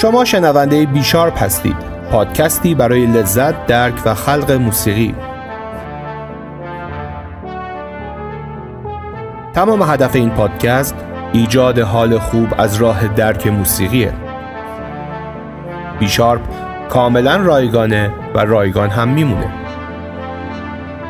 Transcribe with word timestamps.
شما 0.00 0.24
شنونده 0.24 0.86
بیشارپ 0.86 1.42
هستید. 1.42 1.76
پادکستی 2.10 2.74
برای 2.74 3.06
لذت، 3.06 3.66
درک 3.66 3.94
و 4.06 4.14
خلق 4.14 4.52
موسیقی. 4.52 5.14
تمام 9.54 9.82
هدف 9.82 10.14
این 10.14 10.30
پادکست 10.30 10.94
ایجاد 11.32 11.78
حال 11.78 12.18
خوب 12.18 12.48
از 12.58 12.76
راه 12.76 13.08
درک 13.08 13.46
موسیقیه. 13.46 14.12
بیشارپ 15.98 16.40
کاملا 16.88 17.36
رایگانه 17.36 18.10
و 18.34 18.38
رایگان 18.38 18.90
هم 18.90 19.08
میمونه. 19.08 19.52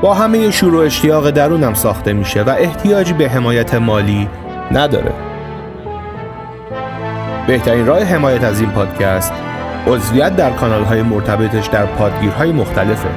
با 0.03 0.15
همه 0.15 0.51
شور 0.51 0.75
و 0.75 0.79
اشتیاق 0.79 1.31
درونم 1.31 1.75
ساخته 1.75 2.13
میشه 2.13 2.43
و 2.43 2.51
احتیاجی 2.59 3.13
به 3.13 3.29
حمایت 3.29 3.75
مالی 3.75 4.29
نداره. 4.73 5.30
بهترین 7.47 7.87
راه 7.87 8.03
حمایت 8.03 8.45
از 8.45 8.61
این 8.61 8.71
پادکست 8.71 9.33
عضویت 9.87 10.37
در 10.37 10.51
کانال 10.51 10.85
های 10.85 11.03
مرتبطش 11.03 11.67
در 11.67 11.87
پادگیرهای 11.87 12.53
مختلفه. 12.53 13.09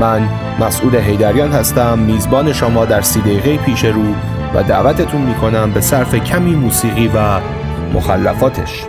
من 0.00 0.28
مسعود 0.60 0.94
هیدریان 0.94 1.52
هستم 1.52 1.98
میزبان 1.98 2.52
شما 2.52 2.84
در 2.84 3.00
سی 3.00 3.20
دقیقه 3.20 3.56
پیش 3.56 3.84
رو 3.84 4.14
و 4.54 4.62
دعوتتون 4.62 5.20
می‌کنم 5.20 5.70
به 5.70 5.80
صرف 5.80 6.14
کمی 6.14 6.54
موسیقی 6.54 7.08
و 7.08 7.40
مخلفاتش. 7.94 8.84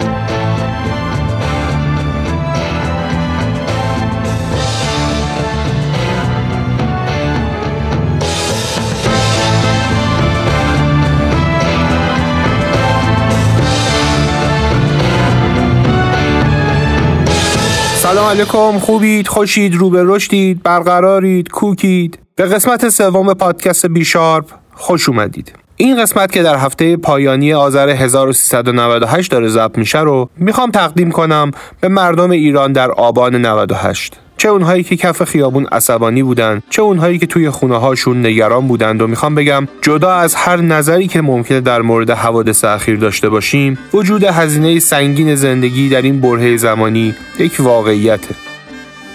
سلام 18.13 18.29
علیکم 18.29 18.79
خوبید 18.79 19.27
خوشید 19.27 19.75
رو 19.75 19.89
به 19.89 20.03
رشدید 20.05 20.63
برقرارید 20.63 21.49
کوکید. 21.49 22.19
به 22.35 22.45
قسمت 22.45 22.89
سوم 22.89 23.33
پادکست 23.33 23.85
بیشارپ 23.85 24.45
خوش 24.73 25.09
اومدید. 25.09 25.53
این 25.75 26.01
قسمت 26.01 26.31
که 26.31 26.43
در 26.43 26.55
هفته 26.57 26.97
پایانی 26.97 27.53
آذر 27.53 27.89
1398 27.89 29.31
داره 29.31 29.47
ضبط 29.47 29.77
میشه 29.77 29.99
رو 29.99 30.29
می‌خوام 30.37 30.71
تقدیم 30.71 31.11
کنم 31.11 31.51
به 31.81 31.87
مردم 31.87 32.31
ایران 32.31 32.73
در 32.73 32.91
آبان 32.91 33.35
98 33.35 34.19
چه 34.37 34.49
اونهایی 34.49 34.83
که 34.83 34.95
کف 34.95 35.23
خیابون 35.23 35.65
عصبانی 35.71 36.23
بودن 36.23 36.61
چه 36.69 36.81
اونهایی 36.81 37.17
که 37.17 37.25
توی 37.25 37.49
خونه 37.49 37.77
هاشون 37.77 38.25
نگران 38.25 38.67
بودند 38.67 39.01
و 39.01 39.07
می‌خوام 39.07 39.35
بگم 39.35 39.67
جدا 39.81 40.13
از 40.13 40.35
هر 40.35 40.57
نظری 40.61 41.07
که 41.07 41.21
ممکنه 41.21 41.61
در 41.61 41.81
مورد 41.81 42.09
حوادث 42.09 42.63
اخیر 42.63 42.95
داشته 42.95 43.29
باشیم 43.29 43.77
وجود 43.93 44.23
هزینه 44.23 44.79
سنگین 44.79 45.35
زندگی 45.35 45.89
در 45.89 46.01
این 46.01 46.21
برهه 46.21 46.57
زمانی 46.57 47.15
یک 47.39 47.55
واقعیته 47.59 48.35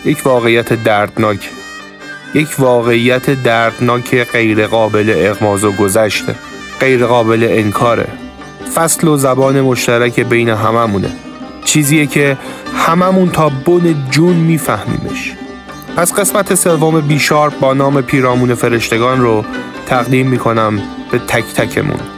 یک 0.04 0.26
واقعیت 0.26 0.84
دردناک 0.84 1.50
یک 2.34 2.48
واقعیت 2.58 3.42
دردناک 3.42 4.24
غیر 4.24 4.66
قابل 4.66 5.14
اغماز 5.16 5.64
و 5.64 5.72
گذشته 5.72 6.34
غیر 6.80 7.06
قابل 7.06 7.46
انکاره. 7.50 8.06
فصل 8.74 9.08
و 9.08 9.16
زبان 9.16 9.60
مشترک 9.60 10.20
بین 10.20 10.48
هممونه. 10.48 11.10
چیزیه 11.64 12.06
که 12.06 12.38
هممون 12.74 13.30
تا 13.30 13.48
بن 13.48 14.08
جون 14.10 14.36
میفهمیمش. 14.36 15.32
پس 15.96 16.12
قسمت 16.12 16.54
سوم 16.54 17.00
بیشار 17.00 17.50
با 17.50 17.74
نام 17.74 18.02
پیرامون 18.02 18.54
فرشتگان 18.54 19.20
رو 19.20 19.44
تقدیم 19.86 20.28
می‌کنم 20.28 20.82
به 21.10 21.18
تک 21.18 21.44
تکمون. 21.44 22.17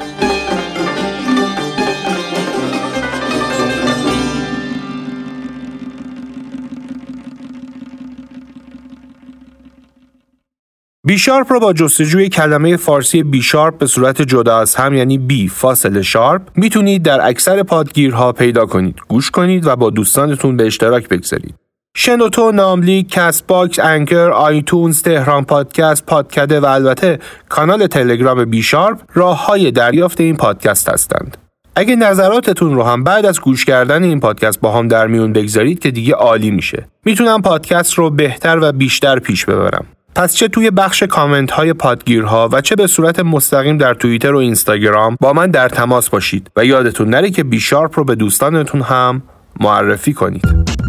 بیشارپ 11.07 11.53
رو 11.53 11.61
با 11.61 11.73
جستجوی 11.73 12.29
کلمه 12.29 12.77
فارسی 12.77 13.23
بیشارپ 13.23 13.79
به 13.79 13.87
صورت 13.87 14.23
جدا 14.23 14.59
از 14.59 14.75
هم 14.75 14.95
یعنی 14.95 15.19
بی 15.19 15.49
فاصله 15.49 16.03
شارپ 16.03 16.43
می‌تونید 16.57 17.03
در 17.03 17.29
اکثر 17.29 17.63
پادگیرها 17.63 18.33
پیدا 18.33 18.67
کنید 18.67 18.99
گوش 19.09 19.31
کنید 19.31 19.67
و 19.67 19.77
با 19.77 19.91
دوستانتون 19.91 20.57
به 20.57 20.67
اشتراک 20.67 21.09
بگذارید 21.09 21.55
شنوتو، 21.97 22.53
ناملی، 22.53 23.07
کست 23.11 23.47
باکس، 23.47 23.79
انکر، 23.79 24.31
آیتونز، 24.31 25.03
تهران 25.03 25.45
پادکست، 25.45 26.07
پادکده 26.07 26.61
و 26.61 26.65
البته 26.67 27.19
کانال 27.49 27.87
تلگرام 27.87 28.45
بیشارپ 28.45 29.01
راه 29.15 29.47
های 29.47 29.71
دریافت 29.71 30.21
این 30.21 30.37
پادکست 30.37 30.89
هستند. 30.89 31.37
اگه 31.77 31.97
نظراتتون 31.97 32.75
رو 32.75 32.83
هم 32.83 33.05
بعد 33.05 33.27
از 33.27 33.41
گوش 33.41 33.65
کردن 33.65 34.05
این 34.05 34.21
پادکست 34.21 34.61
با 34.61 34.73
هم 34.73 34.89
در 34.89 35.07
میون 35.07 35.33
بگذارید 35.33 35.79
که 35.79 35.91
دیگه 35.91 36.15
عالی 36.15 36.51
میشه. 36.51 36.87
می‌تونم 37.05 37.43
پادکست 37.43 37.95
رو 37.95 38.11
بهتر 38.11 38.59
و 38.63 38.73
بیشتر 38.73 39.19
پیش 39.19 39.45
ببرم. 39.45 39.87
پس 40.15 40.35
چه 40.35 40.49
توی 40.49 40.71
بخش 40.71 41.03
کامنت 41.03 41.51
های 41.51 41.73
پادگیرها 41.73 42.49
و 42.53 42.61
چه 42.61 42.77
به 42.77 42.87
صورت 42.87 43.21
مستقیم 43.21 43.79
در 43.79 43.95
توییتر 43.95 44.35
و 44.35 44.39
اینستاگرام 44.39 45.17
با 45.21 45.33
من 45.33 45.51
در 45.51 45.69
تماس 45.69 46.09
باشید 46.09 46.51
و 46.57 46.65
یادتون 46.65 47.11
نره 47.11 47.31
که 47.31 47.45
بیشارپ 47.45 47.99
رو 47.99 48.05
به 48.05 48.15
دوستانتون 48.15 48.83
هم 48.83 49.23
معرفی 49.61 50.13
کنید. 50.13 50.80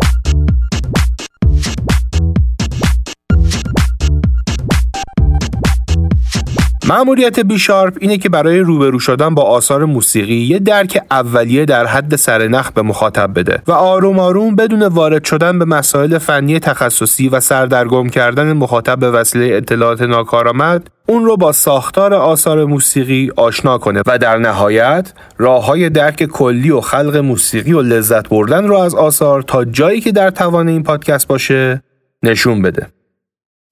معمولیت 6.91 7.40
بیشارپ 7.40 7.97
اینه 8.02 8.18
که 8.18 8.29
برای 8.29 8.59
روبرو 8.59 9.00
شدن 9.00 9.35
با 9.35 9.44
آثار 9.44 9.85
موسیقی 9.85 10.35
یه 10.35 10.59
درک 10.59 11.02
اولیه 11.12 11.66
در 11.66 11.85
حد 11.85 12.16
سرنخ 12.16 12.72
به 12.72 12.81
مخاطب 12.81 13.40
بده 13.40 13.62
و 13.68 13.72
آروم 13.72 14.19
آروم 14.19 14.56
بدون 14.56 14.84
وارد 14.84 15.24
شدن 15.24 15.59
به 15.59 15.66
مسائل 15.66 16.18
فنی 16.18 16.59
تخصصی 16.59 17.30
و 17.30 17.40
سردرگم 17.40 18.09
کردن 18.09 18.53
مخاطب 18.53 19.00
به 19.00 19.12
وسیله 19.12 19.56
اطلاعات 19.56 20.01
ناکارآمد 20.01 20.90
اون 21.07 21.25
رو 21.25 21.38
با 21.38 21.51
ساختار 21.51 22.13
آثار 22.13 22.66
موسیقی 22.66 23.31
آشنا 23.35 23.78
کنه 23.78 24.01
و 24.06 24.18
در 24.18 24.38
نهایت 24.38 25.13
راه 25.38 25.66
های 25.66 25.90
درک 25.90 26.25
کلی 26.25 26.72
و 26.72 26.81
خلق 26.81 27.18
موسیقی 27.18 27.74
و 27.74 27.81
لذت 27.81 28.30
بردن 28.30 28.68
رو 28.68 28.78
از 28.78 28.96
آثار 28.96 29.41
تا 29.41 29.66
جایی 29.66 30.01
که 30.01 30.12
در 30.12 30.30
توان 30.30 30.68
این 30.68 30.84
پادکست 30.84 31.28
باشه 31.28 31.81
نشون 32.24 32.62
بده. 32.62 32.88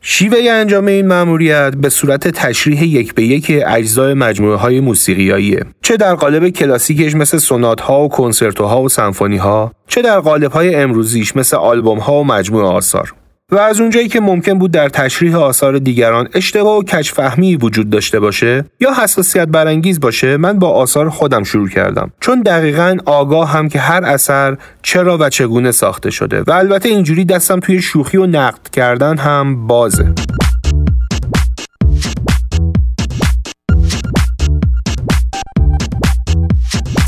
شیوه 0.01 0.51
انجام 0.51 0.85
این 0.85 1.07
مأموریت 1.07 1.73
به 1.75 1.89
صورت 1.89 2.27
تشریح 2.27 2.83
یک 2.83 3.13
به 3.13 3.23
یک 3.23 3.63
اجزای 3.67 4.13
مجموعه 4.13 4.55
های 4.55 4.79
موسیقیاییه. 4.79 5.65
چه 5.81 5.97
در 5.97 6.15
قالب 6.15 6.49
کلاسیکش 6.49 7.15
مثل 7.15 7.37
سونات 7.37 7.81
ها 7.81 8.05
و 8.05 8.09
کنسرتو 8.09 8.65
ها 8.65 8.81
و 8.81 8.89
سمفونی 8.89 9.37
ها 9.37 9.71
چه 9.87 10.01
در 10.01 10.19
قالب 10.19 10.51
های 10.51 10.75
امروزیش 10.75 11.35
مثل 11.35 11.57
آلبوم 11.57 11.99
ها 11.99 12.13
و 12.13 12.23
مجموعه 12.23 12.65
آثار. 12.65 13.13
و 13.51 13.57
از 13.57 13.81
اونجایی 13.81 14.07
که 14.07 14.19
ممکن 14.19 14.59
بود 14.59 14.71
در 14.71 14.89
تشریح 14.89 15.37
آثار 15.37 15.79
دیگران 15.79 16.29
اشتباه 16.33 16.77
و 16.77 16.83
کچفهمی 16.83 17.55
وجود 17.55 17.89
داشته 17.89 18.19
باشه 18.19 18.65
یا 18.79 18.93
حساسیت 18.93 19.47
برانگیز 19.47 19.99
باشه 19.99 20.37
من 20.37 20.59
با 20.59 20.69
آثار 20.69 21.09
خودم 21.09 21.43
شروع 21.43 21.69
کردم. 21.69 22.11
چون 22.19 22.41
دقیقا 22.41 22.97
آگاه 23.05 23.51
هم 23.51 23.69
که 23.69 23.79
هر 23.79 24.05
اثر 24.05 24.57
چرا 24.81 25.17
و 25.17 25.29
چگونه 25.29 25.71
ساخته 25.71 26.09
شده. 26.09 26.41
و 26.47 26.51
البته 26.51 26.89
اینجوری 26.89 27.25
دستم 27.25 27.59
توی 27.59 27.81
شوخی 27.81 28.17
و 28.17 28.25
نقد 28.25 28.69
کردن 28.73 29.17
هم 29.17 29.67
بازه. 29.67 30.13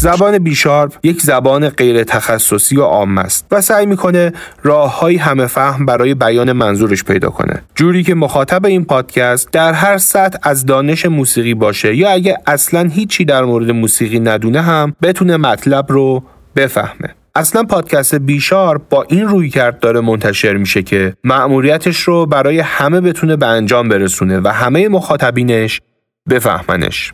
زبان 0.02 0.38
بیشارپ 0.38 0.94
یک 1.04 1.22
زبان 1.22 1.70
غیر 1.70 2.04
تخصصی 2.04 2.78
و 2.78 2.82
عام 2.82 3.18
است 3.18 3.46
و 3.52 3.62
سعی 3.62 3.86
می‌کنه 3.86 4.34
راههایی 4.64 5.18
همه 5.18 5.46
فهم 5.46 5.86
برای 5.86 6.14
بیان 6.14 6.52
منظورش 6.52 7.04
پیدا 7.04 7.30
کنه 7.30 7.64
جوری 7.76 8.04
که 8.04 8.16
مخاطب 8.16 8.66
این 8.66 8.86
پادکست 8.86 9.52
در 9.52 9.74
هر 9.74 9.98
سطح 9.98 10.40
از 10.44 10.66
دانش 10.66 11.06
موسیقی 11.06 11.54
باشه 11.54 11.96
یا 11.96 12.10
اگه 12.10 12.38
اصلا 12.48 12.90
هیچی 12.90 13.26
در 13.26 13.44
مورد 13.44 13.72
موسیقی 13.72 14.20
ندونه 14.20 14.62
هم 14.62 14.96
بتونه 15.02 15.38
مطلب 15.38 15.86
رو 15.92 16.24
بفهمه 16.56 17.16
اصلا 17.36 17.64
پادکست 17.64 18.16
بیشار 18.16 18.78
با 18.78 19.06
این 19.10 19.28
روی 19.28 19.50
کرد 19.50 19.80
داره 19.80 20.00
منتشر 20.00 20.58
میشه 20.58 20.84
که 20.84 21.14
مأموریتش 21.24 22.00
رو 22.00 22.26
برای 22.26 22.60
همه 22.60 23.02
بتونه 23.02 23.36
به 23.36 23.48
انجام 23.48 23.90
برسونه 23.90 24.40
و 24.40 24.48
همه 24.48 24.90
مخاطبینش 24.90 25.82
بفهمنش. 26.30 27.14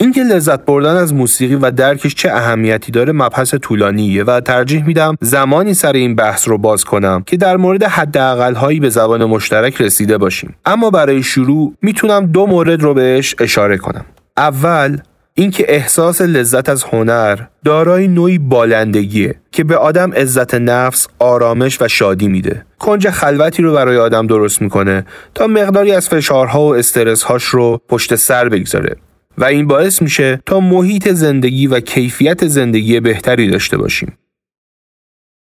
اینکه 0.00 0.22
لذت 0.22 0.64
بردن 0.64 0.96
از 0.96 1.14
موسیقی 1.14 1.54
و 1.54 1.70
درکش 1.70 2.14
چه 2.14 2.30
اهمیتی 2.30 2.92
داره 2.92 3.12
مبحث 3.12 3.54
طولانیه 3.54 4.24
و 4.24 4.40
ترجیح 4.40 4.86
میدم 4.86 5.16
زمانی 5.20 5.74
سر 5.74 5.92
این 5.92 6.14
بحث 6.14 6.48
رو 6.48 6.58
باز 6.58 6.84
کنم 6.84 7.22
که 7.26 7.36
در 7.36 7.56
مورد 7.56 7.82
حداقل 7.82 8.54
هایی 8.54 8.80
به 8.80 8.88
زبان 8.88 9.24
مشترک 9.24 9.80
رسیده 9.80 10.18
باشیم. 10.18 10.54
اما 10.66 10.90
برای 10.90 11.22
شروع 11.22 11.74
می‌تونم 11.82 12.26
دو 12.26 12.46
مورد 12.46 12.82
رو 12.82 12.94
بهش 12.94 13.34
اشاره 13.38 13.76
کنم. 13.76 14.04
اول 14.36 14.98
اینکه 15.34 15.64
احساس 15.68 16.20
لذت 16.20 16.68
از 16.68 16.84
هنر 16.84 17.38
دارای 17.64 18.08
نوعی 18.08 18.38
بالندگیه 18.38 19.34
که 19.52 19.64
به 19.64 19.76
آدم 19.76 20.12
عزت 20.12 20.54
نفس، 20.54 21.08
آرامش 21.18 21.82
و 21.82 21.88
شادی 21.88 22.28
میده. 22.28 22.66
کنج 22.78 23.10
خلوتی 23.10 23.62
رو 23.62 23.72
برای 23.72 23.96
آدم 23.96 24.26
درست 24.26 24.62
می‌کنه 24.62 25.06
تا 25.34 25.46
مقداری 25.46 25.92
از 25.92 26.08
فشارها 26.08 26.60
و 26.60 26.76
استرسهاش 26.76 27.44
رو 27.44 27.80
پشت 27.88 28.14
سر 28.14 28.48
بگذاره. 28.48 28.96
و 29.38 29.44
این 29.44 29.66
باعث 29.66 30.02
میشه 30.02 30.40
تا 30.46 30.60
محیط 30.60 31.08
زندگی 31.08 31.66
و 31.66 31.80
کیفیت 31.80 32.46
زندگی 32.46 33.00
بهتری 33.00 33.50
داشته 33.50 33.76
باشیم. 33.78 34.18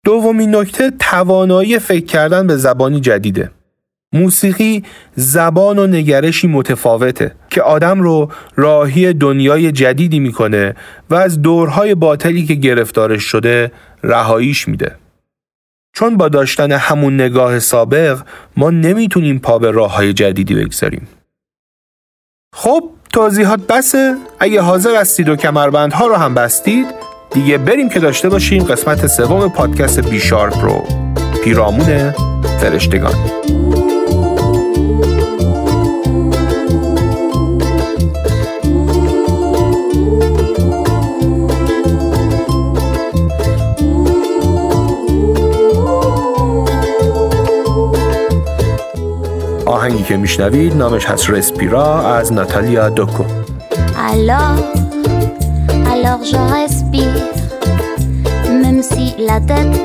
دومین 0.05 0.55
نکته 0.55 0.91
توانایی 0.99 1.79
فکر 1.79 2.05
کردن 2.05 2.47
به 2.47 2.57
زبانی 2.57 2.99
جدیده. 2.99 3.51
موسیقی 4.13 4.83
زبان 5.15 5.79
و 5.79 5.87
نگرشی 5.87 6.47
متفاوته 6.47 7.35
که 7.49 7.61
آدم 7.61 8.01
رو 8.01 8.31
راهی 8.55 9.13
دنیای 9.13 9.71
جدیدی 9.71 10.19
می‌کنه 10.19 10.75
و 11.09 11.15
از 11.15 11.41
دورهای 11.41 11.95
باطلی 11.95 12.45
که 12.45 12.53
گرفتارش 12.53 13.23
شده 13.23 13.71
رهاییش 14.03 14.67
میده. 14.67 14.95
چون 15.93 16.17
با 16.17 16.29
داشتن 16.29 16.71
همون 16.71 17.15
نگاه 17.21 17.59
سابق 17.59 18.19
ما 18.57 18.69
نمی‌تونیم 18.69 19.39
پا 19.39 19.59
به 19.59 19.71
راه 19.71 19.95
های 19.95 20.13
جدیدی 20.13 20.55
بگذاریم. 20.55 21.07
خب 22.53 22.83
توضیحات 23.13 23.59
بسه. 23.67 24.15
اگه 24.39 24.61
حاضر 24.61 24.95
هستید 24.95 25.29
و 25.29 25.35
کمربندها 25.35 26.07
رو 26.07 26.15
هم 26.15 26.33
بستید 26.33 26.87
دیگه 27.31 27.57
بریم 27.57 27.89
که 27.89 27.99
داشته 27.99 28.29
باشیم 28.29 28.63
قسمت 28.63 29.07
سوم 29.07 29.49
پادکست 29.49 30.09
بی 30.09 30.19
شارپ 30.19 30.57
رو 30.63 30.83
پیرامون 31.43 32.13
فرشتگان. 32.61 33.15
آهنگی 49.88 50.02
که 50.02 50.16
میشنوید 50.16 50.76
نامش 50.76 51.06
هست 51.06 51.30
رسپیرا 51.30 52.08
از 52.08 52.32
ناتالیا 52.32 52.88
دوکو 52.88 53.24
Alors, 54.12 54.58
alors 55.92 56.22
je 56.30 56.40
respire, 56.56 57.22
même 58.62 58.80
si 58.90 59.04
la 59.28 59.38
tête 59.50 59.76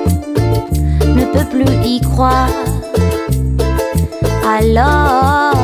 ne 1.18 1.26
peut 1.34 1.48
plus 1.54 1.72
y 1.94 2.02
croire. 2.02 2.56
Alors, 4.58 5.58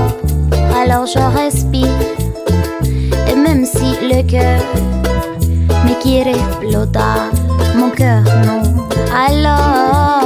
alors 0.81 1.05
je 1.13 1.23
respire, 1.41 1.99
et 3.29 3.35
même 3.45 3.65
si 3.65 3.89
le 4.11 4.19
cœur 4.33 4.63
me 5.85 5.93
quiere 6.01 6.33
explotar, 6.43 7.29
mon 7.79 7.89
cœur 7.99 8.23
non. 8.47 8.61
Alors, 9.27 10.23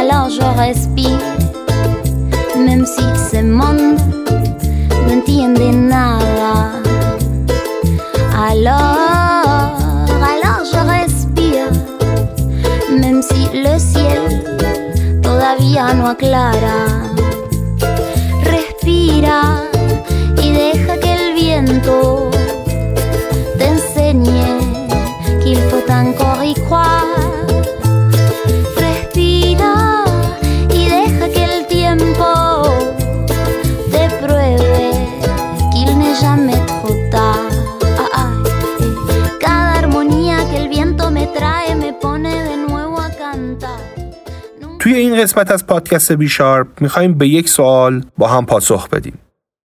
alors 0.00 0.28
je 0.36 0.46
respire. 0.64 1.37
No 5.59 5.65
entiende 5.65 5.71
nada. 5.73 6.81
Alors, 8.37 9.75
alors 10.23 10.63
je 10.71 10.77
respire, 10.77 11.69
même 12.91 13.21
si 13.21 13.49
le 13.53 13.77
ciel 13.77 14.43
todavía 15.21 15.93
no 15.93 16.07
aclara. 16.07 17.11
Respira 18.43 19.63
y 20.41 20.51
deja 20.51 20.97
que 20.97 21.13
el 21.13 21.33
viento 21.35 22.29
te 23.57 23.65
enseñe 23.65 24.59
qu'il 25.43 25.57
faut 25.69 25.91
encore 25.91 26.43
y 26.43 26.53
croire. 26.53 27.18
توی 44.79 44.93
این 44.93 45.21
قسمت 45.21 45.51
از 45.51 45.67
پادکست 45.67 46.11
بی 46.11 46.29
شارپ 46.29 46.81
می‌خوایم 46.81 47.13
به 47.13 47.27
یک 47.27 47.49
سوال 47.49 48.05
با 48.17 48.27
هم 48.27 48.45
پاسخ 48.45 48.89
بدیم. 48.89 49.17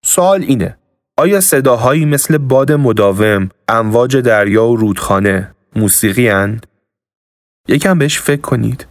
سوال 0.05 0.43
اینه 0.43 0.77
آیا 1.19 1.41
صداهایی 1.41 2.05
مثل 2.05 2.39
باد 2.39 2.73
مداوم، 2.73 3.49
امواج 3.69 4.17
دریا 4.17 4.67
و 4.67 4.77
رودخانه 4.77 5.55
موسیقی 5.77 6.29
هند؟ 6.29 6.67
یکم 7.69 7.99
بهش 7.99 8.21
فکر 8.21 8.41
کنید. 8.41 8.87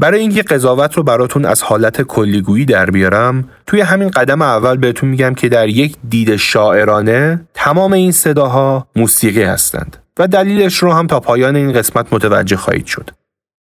برای 0.00 0.20
اینکه 0.20 0.42
قضاوت 0.42 0.94
رو 0.94 1.02
براتون 1.02 1.44
از 1.44 1.62
حالت 1.62 2.02
کلیگویی 2.02 2.64
در 2.64 2.90
بیارم 2.90 3.48
توی 3.66 3.80
همین 3.80 4.10
قدم 4.10 4.42
اول 4.42 4.76
بهتون 4.76 5.08
میگم 5.08 5.34
که 5.34 5.48
در 5.48 5.68
یک 5.68 5.96
دید 6.08 6.36
شاعرانه 6.36 7.48
تمام 7.54 7.92
این 7.92 8.12
صداها 8.12 8.88
موسیقی 8.96 9.42
هستند 9.42 9.96
و 10.18 10.26
دلیلش 10.26 10.78
رو 10.78 10.92
هم 10.92 11.06
تا 11.06 11.20
پایان 11.20 11.56
این 11.56 11.72
قسمت 11.72 12.12
متوجه 12.12 12.56
خواهید 12.56 12.86
شد 12.86 13.10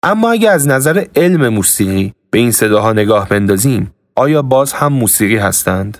اما 0.03 0.31
اگه 0.31 0.49
از 0.49 0.67
نظر 0.67 1.05
علم 1.15 1.49
موسیقی 1.49 2.13
به 2.31 2.39
این 2.39 2.51
صداها 2.51 2.93
نگاه 2.93 3.29
بندازیم 3.29 3.93
آیا 4.15 4.41
باز 4.41 4.73
هم 4.73 4.93
موسیقی 4.93 5.37
هستند 5.37 5.97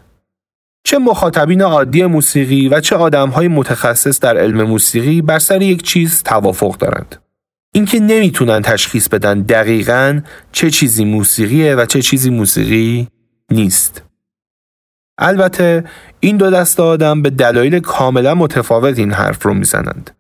چه 0.84 0.98
مخاطبین 0.98 1.62
عادی 1.62 2.06
موسیقی 2.06 2.70
و 2.70 2.80
چه 2.80 2.96
آدمهای 2.96 3.48
متخصص 3.48 4.20
در 4.20 4.38
علم 4.38 4.64
موسیقی 4.64 5.22
بر 5.22 5.40
سر 5.40 5.62
یک 5.62 5.84
چیز 5.84 6.24
توافق 6.24 6.78
دارند 6.78 7.16
اینکه 7.74 8.00
نمی‌تونن 8.00 8.62
تشخیص 8.62 9.08
بدن 9.08 9.42
دقیقا 9.42 10.22
چه 10.52 10.70
چیزی 10.70 11.06
موسیقیه 11.06 11.76
و 11.76 11.86
چه 11.86 12.02
چیزی 12.02 12.30
موسیقی 12.30 13.08
نیست. 13.52 14.04
البته 15.18 15.84
این 16.20 16.38
دو 16.38 16.50
دست 16.50 16.80
آدم 16.80 17.22
به 17.22 17.30
دلایل 17.30 17.80
کاملا 17.80 18.36
متفاوت 18.36 19.00
این 19.00 19.12
حرف 19.12 19.46
رو 19.46 19.54
می‌زنند. 19.54 20.12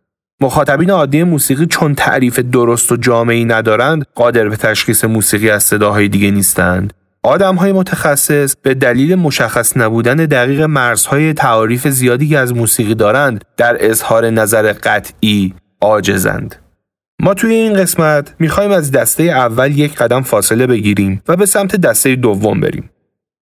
مخاطبین 0.42 0.90
عادی 0.90 1.24
موسیقی 1.24 1.66
چون 1.66 1.96
تعریف 1.96 2.40
درست 2.40 2.92
و 2.92 2.96
جامعی 2.96 3.46
ندارند 3.46 4.06
قادر 4.16 4.50
به 4.50 4.56
تشخیص 4.56 5.04
موسیقی 5.04 5.50
از 5.50 5.64
صداهای 5.64 6.08
دیگه 6.08 6.32
نیستند. 6.32 6.94
آدم 7.24 7.56
های 7.56 7.72
متخصص 7.72 8.56
به 8.62 8.74
دلیل 8.74 9.16
مشخص 9.16 9.78
نبودن 9.78 10.16
دقیق 10.16 10.62
مرزهای 10.62 11.34
تعاریف 11.34 11.88
زیادی 11.88 12.28
که 12.28 12.38
از 12.38 12.54
موسیقی 12.54 12.96
دارند 12.96 13.46
در 13.58 13.78
اظهار 13.80 14.30
نظر 14.30 14.74
قطعی 14.74 15.54
عاجزند. 15.82 16.56
ما 17.20 17.34
توی 17.34 17.54
این 17.54 17.74
قسمت 17.74 18.36
می‌خوایم 18.40 18.72
از 18.72 18.92
دسته 18.92 19.24
اول 19.24 19.80
یک 19.80 19.96
قدم 19.96 20.22
فاصله 20.22 20.68
بگیریم 20.68 21.22
و 21.28 21.36
به 21.36 21.46
سمت 21.46 21.76
دسته 21.76 22.16
دوم 22.16 22.60
بریم. 22.60 22.90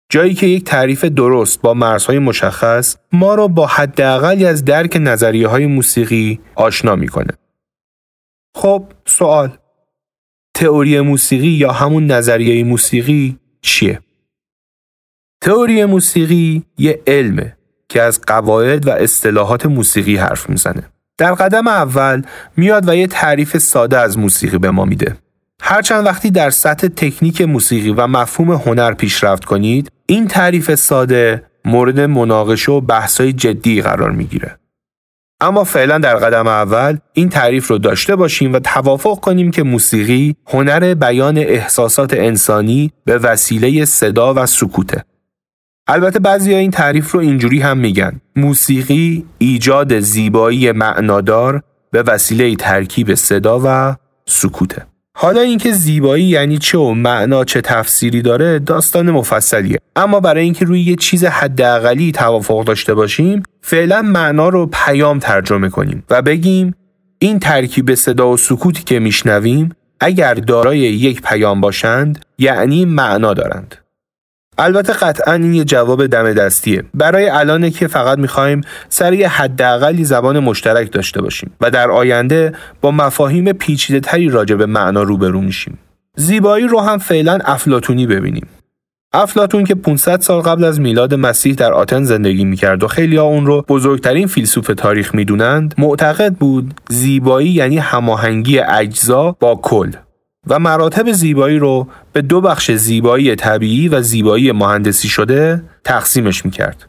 جایی 0.10 0.34
که 0.34 0.48
یک 0.48 0.64
تعریف 0.64 1.06
درست 1.06 1.62
با 1.62 1.74
مرزهای 1.74 2.20
مشخص 2.20 2.96
ما 3.12 3.36
رو 3.36 3.48
با 3.48 3.68
حداقلی 3.68 4.46
از 4.46 4.66
درک 4.66 4.98
نظریه 5.02 5.48
های 5.48 5.66
موسیقی 5.66 6.40
آشنا 6.56 6.96
می‌کنه. 6.96 7.34
خب 8.56 8.86
سوال 9.06 9.58
تئوری 10.54 11.02
موسیقی 11.02 11.48
یا 11.48 11.72
همون 11.72 12.06
نظریه 12.06 12.64
موسیقی 12.64 13.40
چیه؟ 13.62 14.00
تئوری 15.42 15.86
موسیقی 15.86 16.64
یه 16.78 17.02
علمه 17.08 17.58
که 17.90 18.02
از 18.02 18.22
قواعد 18.22 18.88
و 18.88 18.92
اصطلاحات 18.92 19.66
موسیقی 19.66 20.16
حرف 20.16 20.50
می‌زنه. 20.50 20.84
در 21.18 21.34
قدم 21.34 21.68
اول 21.68 22.22
میاد 22.58 22.90
و 22.90 22.96
یه 22.96 23.08
تعریف 23.08 23.58
ساده 23.58 23.98
از 23.98 24.18
موسیقی 24.18 24.58
به 24.58 24.72
ما 24.72 24.86
میده. 24.86 25.18
هرچند 25.62 26.06
وقتی 26.06 26.32
در 26.32 26.50
سطح 26.50 26.88
تکنیک 26.88 27.42
موسیقی 27.42 27.90
و 27.90 28.08
مفهوم 28.08 28.52
هنر 28.52 28.94
پیشرفت 28.94 29.46
کنید، 29.46 29.92
این 30.06 30.28
تعریف 30.28 30.76
ساده 30.76 31.44
مورد 31.66 32.00
مناقشه 32.00 32.72
و 32.72 32.82
بحثای 32.82 33.34
جدی 33.34 33.82
قرار 33.82 34.12
می‌گیره. 34.12 34.58
اما 35.42 35.64
فعلا 35.64 35.98
در 35.98 36.16
قدم 36.16 36.48
اول 36.48 36.98
این 37.14 37.30
تعریف 37.30 37.68
رو 37.68 37.78
داشته 37.78 38.16
باشیم 38.16 38.54
و 38.54 38.60
توافق 38.60 39.20
کنیم 39.20 39.52
که 39.52 39.64
موسیقی 39.64 40.36
هنر 40.48 40.94
بیان 40.94 41.38
احساسات 41.38 42.14
انسانی 42.14 42.92
به 43.06 43.18
وسیله 43.18 43.86
صدا 43.86 44.34
و 44.34 44.46
سکوته. 44.46 45.04
البته 45.88 46.20
بعضی 46.20 46.54
این 46.54 46.72
تعریف 46.72 47.12
رو 47.12 47.20
اینجوری 47.20 47.60
هم 47.60 47.78
میگن 47.78 48.22
موسیقی 48.36 49.26
ایجاد 49.38 50.00
زیبایی 50.00 50.72
معنادار 50.72 51.64
به 51.92 52.04
وسیله 52.04 52.56
ترکیب 52.56 53.16
صدا 53.16 53.62
و 53.66 53.96
سکوته 54.26 54.86
حالا 55.20 55.42
اینکه 55.42 55.72
زیبایی 55.72 56.24
یعنی 56.24 56.58
چه 56.58 56.78
و 56.78 56.94
معنا 56.94 57.44
چه 57.44 57.62
تفسیری 57.62 58.22
داره 58.22 58.60
داستان 58.60 59.12
مفصلیه. 59.12 59.78
اما 59.96 60.20
برای 60.20 60.44
اینکه 60.44 60.66
روی 60.66 60.82
یه 60.82 60.96
چیز 60.96 61.24
حداقلی 61.26 62.12
توافق 62.12 62.64
داشته 62.64 62.94
باشیم 62.94 63.44
فعلا 63.62 64.02
معنا 64.02 64.50
رو 64.50 64.70
پیام 64.74 65.20
ترجمه 65.20 65.70
کنیم 65.70 66.04
و 66.10 66.22
بگیم 66.22 66.76
این 67.20 67.40
ترکیب 67.40 67.96
صدا 67.96 68.30
و 68.30 68.38
سکوتی 68.38 68.84
که 68.84 69.00
میشنویم 69.00 69.76
اگر 70.00 70.34
دارای 70.34 70.80
یک 70.80 71.22
پیام 71.22 71.62
باشند 71.62 72.26
یعنی 72.38 72.86
معنا 72.86 73.34
دارند. 73.34 73.76
البته 74.58 74.94
قطعا 74.94 75.34
این 75.34 75.54
یه 75.54 75.64
جواب 75.64 76.06
دم 76.06 76.34
دستیه. 76.34 76.84
برای 76.94 77.30
الانه 77.30 77.72
که 77.72 77.88
فقط 77.88 78.18
می‌خوایم 78.18 78.62
سر 78.90 79.14
یه 79.14 79.28
حداقلی 79.28 80.04
زبان 80.04 80.40
مشترک 80.40 80.92
داشته 80.92 81.22
باشیم 81.22 81.52
و 81.62 81.72
در 81.72 81.92
آینده 81.92 82.54
با 82.82 82.92
مفاهیم 82.92 83.52
پیچیده 83.52 84.00
تری 84.00 84.30
راجع 84.30 84.56
به 84.56 84.66
معنا 84.66 85.04
روبرو 85.04 85.42
میشیم. 85.42 85.78
زیبایی 86.16 86.68
رو 86.68 86.80
هم 86.80 86.98
فعلا 86.98 87.40
افلاتونی 87.46 88.08
ببینیم. 88.08 88.48
افلاتون 89.14 89.64
که 89.64 89.76
500 89.76 90.22
سال 90.22 90.42
قبل 90.42 90.64
از 90.64 90.80
میلاد 90.80 91.14
مسیح 91.14 91.54
در 91.54 91.74
آتن 91.74 92.04
زندگی 92.04 92.46
می‌کرد 92.46 92.84
و 92.84 92.88
خیلی 92.88 93.18
اون 93.18 93.46
رو 93.46 93.66
بزرگترین 93.68 94.28
فیلسوف 94.28 94.72
تاریخ 94.78 95.16
می‌دونند 95.16 95.76
معتقد 95.78 96.34
بود 96.34 96.74
زیبایی 96.90 97.50
یعنی 97.50 97.78
هماهنگی 97.78 98.60
اجزا 98.60 99.32
با 99.40 99.56
کل. 99.56 99.92
و 100.50 100.60
مراتب 100.60 101.12
زیبایی 101.12 101.60
رو 101.60 101.88
به 102.14 102.22
دو 102.22 102.42
بخش 102.42 102.72
زیبایی 102.72 103.36
طبیعی 103.36 103.90
و 103.90 104.02
زیبایی 104.02 104.52
مهندسی 104.52 105.08
شده 105.08 105.64
تقسیمش 105.84 106.46
می‌کرد. 106.46 106.88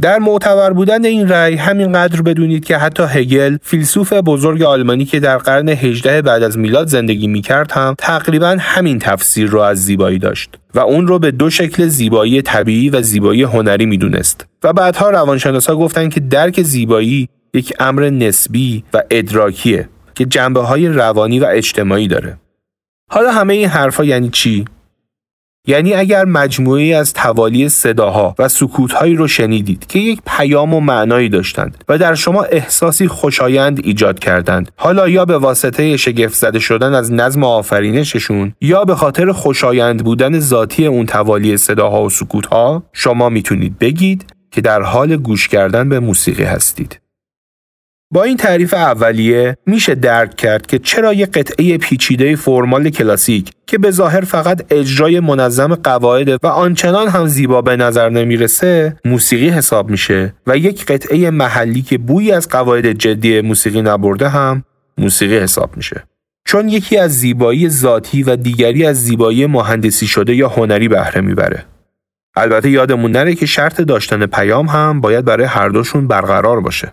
در 0.00 0.18
معتبر 0.18 0.72
بودن 0.72 1.04
این 1.04 1.28
رأی 1.28 1.54
همینقدر 1.54 2.22
بدونید 2.22 2.64
که 2.64 2.76
حتی 2.76 3.02
هگل 3.02 3.56
فیلسوف 3.62 4.12
بزرگ 4.12 4.62
آلمانی 4.62 5.04
که 5.04 5.20
در 5.20 5.38
قرن 5.38 5.68
18 5.68 6.22
بعد 6.22 6.42
از 6.42 6.58
میلاد 6.58 6.86
زندگی 6.88 7.26
می‌کرد 7.26 7.72
هم 7.72 7.94
تقریبا 7.98 8.56
همین 8.60 8.98
تفسیر 8.98 9.48
رو 9.48 9.60
از 9.60 9.78
زیبایی 9.78 10.18
داشت 10.18 10.58
و 10.74 10.80
اون 10.80 11.06
رو 11.06 11.18
به 11.18 11.30
دو 11.30 11.50
شکل 11.50 11.86
زیبایی 11.86 12.42
طبیعی 12.42 12.90
و 12.90 13.02
زیبایی 13.02 13.42
هنری 13.42 13.86
می‌دونست 13.86 14.46
و 14.64 14.72
بعدها 14.72 15.10
روانشناسا 15.10 15.76
گفتند 15.76 16.14
که 16.14 16.20
درک 16.20 16.62
زیبایی 16.62 17.28
یک 17.54 17.72
امر 17.78 18.10
نسبی 18.10 18.84
و 18.94 19.02
ادراکیه 19.10 19.88
که 20.14 20.24
جنبه 20.24 20.60
های 20.60 20.88
روانی 20.88 21.40
و 21.40 21.46
اجتماعی 21.50 22.08
داره 22.08 22.38
حالا 23.10 23.32
همه 23.32 23.54
این 23.54 23.68
حرفا 23.68 24.04
یعنی 24.04 24.28
چی؟ 24.28 24.64
یعنی 25.66 25.94
اگر 25.94 26.24
مجموعی 26.24 26.94
از 26.94 27.12
توالی 27.12 27.68
صداها 27.68 28.34
و 28.38 28.48
سکوتهایی 28.48 29.14
رو 29.14 29.28
شنیدید 29.28 29.86
که 29.86 29.98
یک 29.98 30.20
پیام 30.26 30.74
و 30.74 30.80
معنایی 30.80 31.28
داشتند 31.28 31.84
و 31.88 31.98
در 31.98 32.14
شما 32.14 32.42
احساسی 32.42 33.08
خوشایند 33.08 33.80
ایجاد 33.84 34.18
کردند 34.18 34.70
حالا 34.76 35.08
یا 35.08 35.24
به 35.24 35.38
واسطه 35.38 35.96
شگفت 35.96 36.34
زده 36.34 36.58
شدن 36.58 36.94
از 36.94 37.12
نظم 37.12 37.44
آفرینششون 37.44 38.52
یا 38.60 38.84
به 38.84 38.94
خاطر 38.94 39.32
خوشایند 39.32 40.04
بودن 40.04 40.40
ذاتی 40.40 40.86
اون 40.86 41.06
توالی 41.06 41.56
صداها 41.56 42.02
و 42.02 42.10
سکوتها 42.10 42.82
شما 42.92 43.28
می‌تونید 43.28 43.78
بگید 43.78 44.26
که 44.50 44.60
در 44.60 44.82
حال 44.82 45.16
گوش 45.16 45.48
کردن 45.48 45.88
به 45.88 46.00
موسیقی 46.00 46.44
هستید 46.44 47.00
با 48.10 48.22
این 48.22 48.36
تعریف 48.36 48.74
اولیه 48.74 49.56
میشه 49.66 49.94
درک 49.94 50.36
کرد 50.36 50.66
که 50.66 50.78
چرا 50.78 51.12
یه 51.12 51.26
قطعه 51.26 51.78
پیچیده 51.78 52.36
فرمال 52.36 52.90
کلاسیک 52.90 53.50
که 53.66 53.78
به 53.78 53.90
ظاهر 53.90 54.20
فقط 54.20 54.64
اجرای 54.70 55.20
منظم 55.20 55.74
قواعد 55.74 56.44
و 56.44 56.46
آنچنان 56.46 57.08
هم 57.08 57.26
زیبا 57.26 57.62
به 57.62 57.76
نظر 57.76 58.08
نمی‌رسه 58.08 58.96
موسیقی 59.04 59.48
حساب 59.48 59.90
میشه 59.90 60.34
و 60.46 60.56
یک 60.56 60.86
قطعه 60.86 61.30
محلی 61.30 61.82
که 61.82 61.98
بویی 61.98 62.32
از 62.32 62.48
قواعد 62.48 62.92
جدی 62.92 63.40
موسیقی 63.40 63.82
نبرده 63.82 64.28
هم 64.28 64.64
موسیقی 64.98 65.38
حساب 65.38 65.76
میشه. 65.76 66.02
چون 66.44 66.68
یکی 66.68 66.98
از 66.98 67.18
زیبایی 67.18 67.68
ذاتی 67.68 68.22
و 68.22 68.36
دیگری 68.36 68.86
از 68.86 69.04
زیبایی 69.04 69.46
مهندسی 69.46 70.06
شده 70.06 70.34
یا 70.34 70.48
هنری 70.48 70.88
بهره 70.88 71.20
می‌بره. 71.20 71.64
البته 72.36 72.70
یادمون 72.70 73.10
نره 73.10 73.34
که 73.34 73.46
شرط 73.46 73.80
داشتن 73.80 74.26
پیام 74.26 74.66
هم 74.66 75.00
باید 75.00 75.24
برای 75.24 75.46
هر 75.46 75.68
دوشون 75.68 76.06
برقرار 76.06 76.60
باشه. 76.60 76.90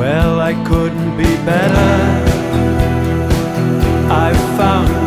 Well, 0.00 0.40
I 0.40 0.54
couldn't 0.64 1.12
be 1.18 1.30
better. 1.44 2.29
found. 4.60 4.99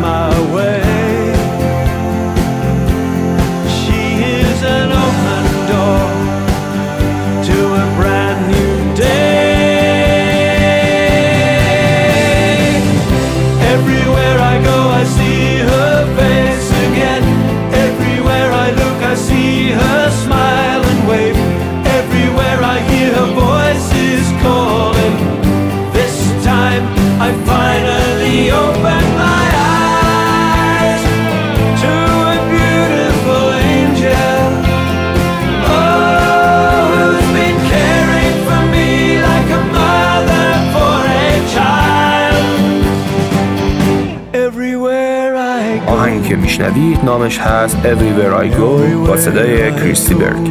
میشنوید 46.54 47.04
نامش 47.04 47.38
هست 47.38 47.76
Everywhere 47.82 48.44
I 48.44 48.56
Go 48.56 48.94
با 49.06 49.16
صدای 49.16 49.72
کریستی 49.72 50.14
برگ. 50.14 50.50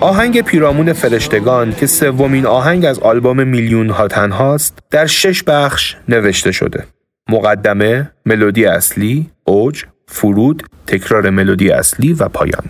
آهنگ 0.00 0.40
پیرامون 0.40 0.92
فرشتگان 0.92 1.74
که 1.74 1.86
سومین 1.86 2.46
آهنگ 2.46 2.84
از 2.84 2.98
آلبوم 2.98 3.46
میلیون 3.46 3.90
ها 3.90 4.08
تنهاست 4.08 4.78
در 4.90 5.06
شش 5.06 5.42
بخش 5.42 5.96
نوشته 6.08 6.52
شده. 6.52 6.84
مقدمه، 7.30 8.10
ملودی 8.26 8.64
اصلی، 8.64 9.30
اوج، 9.44 9.84
فرود، 10.10 10.62
تکرار 10.86 11.30
ملودی 11.30 11.70
اصلی 11.70 12.12
و 12.12 12.28
پایان. 12.28 12.64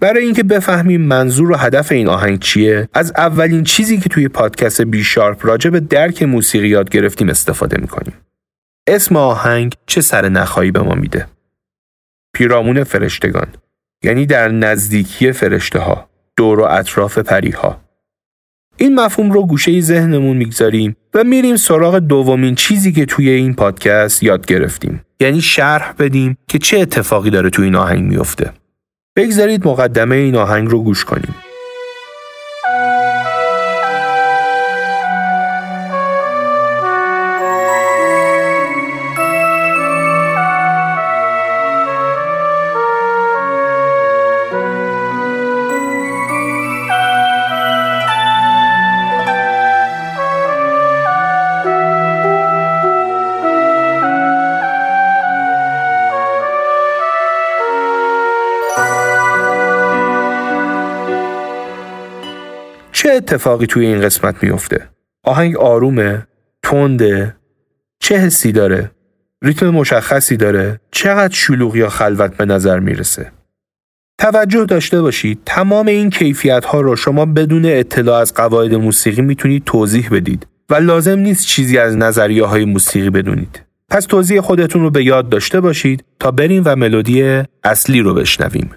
برای 0.00 0.24
اینکه 0.24 0.42
بفهمیم 0.42 1.00
منظور 1.00 1.50
و 1.50 1.54
هدف 1.56 1.92
این 1.92 2.08
آهنگ 2.08 2.38
چیه، 2.38 2.88
از 2.94 3.12
اولین 3.16 3.64
چیزی 3.64 3.98
که 3.98 4.08
توی 4.08 4.28
پادکست 4.28 4.82
بی 4.82 5.04
شارپ 5.04 5.46
راجع 5.46 5.70
به 5.70 5.80
درک 5.80 6.22
موسیقی 6.22 6.68
یاد 6.68 6.90
گرفتیم 6.90 7.28
استفاده 7.28 7.80
می‌کنیم. 7.80 8.14
اسم 8.88 9.16
آهنگ 9.16 9.74
چه 9.86 10.00
سر 10.00 10.28
نخایی 10.28 10.70
به 10.70 10.80
ما 10.80 10.94
میده؟ 10.94 11.26
پیرامون 12.34 12.84
فرشتگان 12.84 13.46
یعنی 14.04 14.26
در 14.26 14.48
نزدیکی 14.48 15.32
فرشته 15.32 15.78
ها، 15.78 16.08
دور 16.36 16.60
و 16.60 16.62
اطراف 16.62 17.18
پریها. 17.18 17.87
این 18.80 18.94
مفهوم 18.94 19.32
رو 19.32 19.46
گوشه 19.46 19.80
ذهنمون 19.80 20.36
می‌گذاریم 20.36 20.96
و 21.14 21.24
میریم 21.24 21.56
سراغ 21.56 21.98
دومین 21.98 22.54
چیزی 22.54 22.92
که 22.92 23.06
توی 23.06 23.30
این 23.30 23.54
پادکست 23.54 24.22
یاد 24.22 24.46
گرفتیم. 24.46 25.02
یعنی 25.20 25.40
شرح 25.40 25.92
بدیم 25.98 26.36
که 26.48 26.58
چه 26.58 26.78
اتفاقی 26.78 27.30
داره 27.30 27.50
توی 27.50 27.64
این 27.64 27.74
آهنگ 27.74 28.04
میفته. 28.04 28.52
بگذارید 29.16 29.68
مقدمه 29.68 30.16
این 30.16 30.36
آهنگ 30.36 30.68
رو 30.68 30.82
گوش 30.82 31.04
کنیم. 31.04 31.34
اتفاقی 63.28 63.66
توی 63.66 63.86
این 63.86 64.00
قسمت 64.00 64.42
میفته؟ 64.42 64.88
آهنگ 65.24 65.56
آرومه، 65.56 66.26
تنده، 66.62 67.36
چه 68.00 68.16
حسی 68.16 68.52
داره؟ 68.52 68.90
ریتم 69.42 69.68
مشخصی 69.68 70.36
داره؟ 70.36 70.80
چقدر 70.90 71.34
شلوغ 71.34 71.76
یا 71.76 71.88
خلوت 71.88 72.36
به 72.36 72.44
نظر 72.44 72.78
می‌رسه؟ 72.78 73.32
توجه 74.18 74.64
داشته 74.64 75.00
باشید 75.00 75.40
تمام 75.46 75.86
این 75.86 76.10
کیفیت 76.10 76.64
ها 76.64 76.80
رو 76.80 76.96
شما 76.96 77.26
بدون 77.26 77.64
اطلاع 77.64 78.20
از 78.20 78.34
قواعد 78.34 78.74
موسیقی 78.74 79.22
می‌تونید 79.22 79.64
توضیح 79.64 80.08
بدید 80.12 80.46
و 80.70 80.74
لازم 80.74 81.18
نیست 81.18 81.46
چیزی 81.46 81.78
از 81.78 81.96
نظریه 81.96 82.44
های 82.44 82.64
موسیقی 82.64 83.10
بدونید. 83.10 83.62
پس 83.88 84.04
توضیح 84.04 84.40
خودتون 84.40 84.82
رو 84.82 84.90
به 84.90 85.04
یاد 85.04 85.28
داشته 85.28 85.60
باشید 85.60 86.04
تا 86.20 86.30
بریم 86.30 86.62
و 86.66 86.76
ملودی 86.76 87.42
اصلی 87.64 88.00
رو 88.00 88.14
بشنویم. 88.14 88.70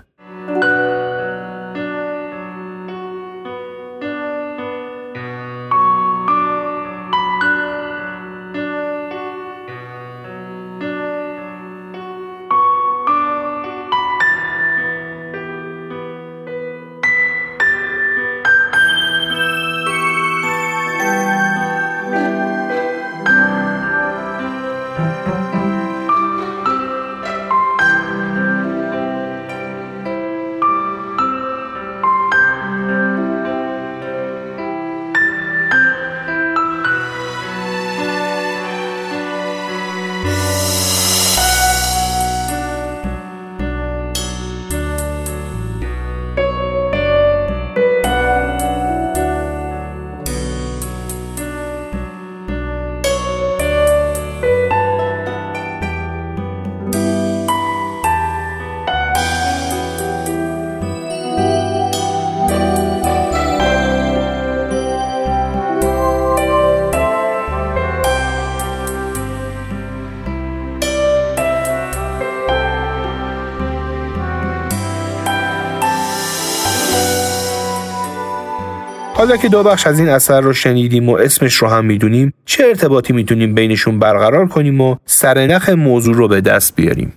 حالا 79.21 79.37
که 79.37 79.49
دو 79.49 79.63
بخش 79.63 79.87
از 79.87 79.99
این 79.99 80.09
اثر 80.09 80.41
رو 80.41 80.53
شنیدیم 80.53 81.09
و 81.09 81.15
اسمش 81.15 81.55
رو 81.55 81.67
هم 81.67 81.85
می‌دونیم 81.85 82.33
چه 82.45 82.63
ارتباطی 82.65 83.13
می‌تونیم 83.13 83.55
بینشون 83.55 83.99
برقرار 83.99 84.47
کنیم 84.47 84.81
و 84.81 84.95
سرنخ 85.05 85.69
موضوع 85.69 86.15
رو 86.15 86.27
به 86.27 86.41
دست 86.41 86.75
بیاریم 86.75 87.13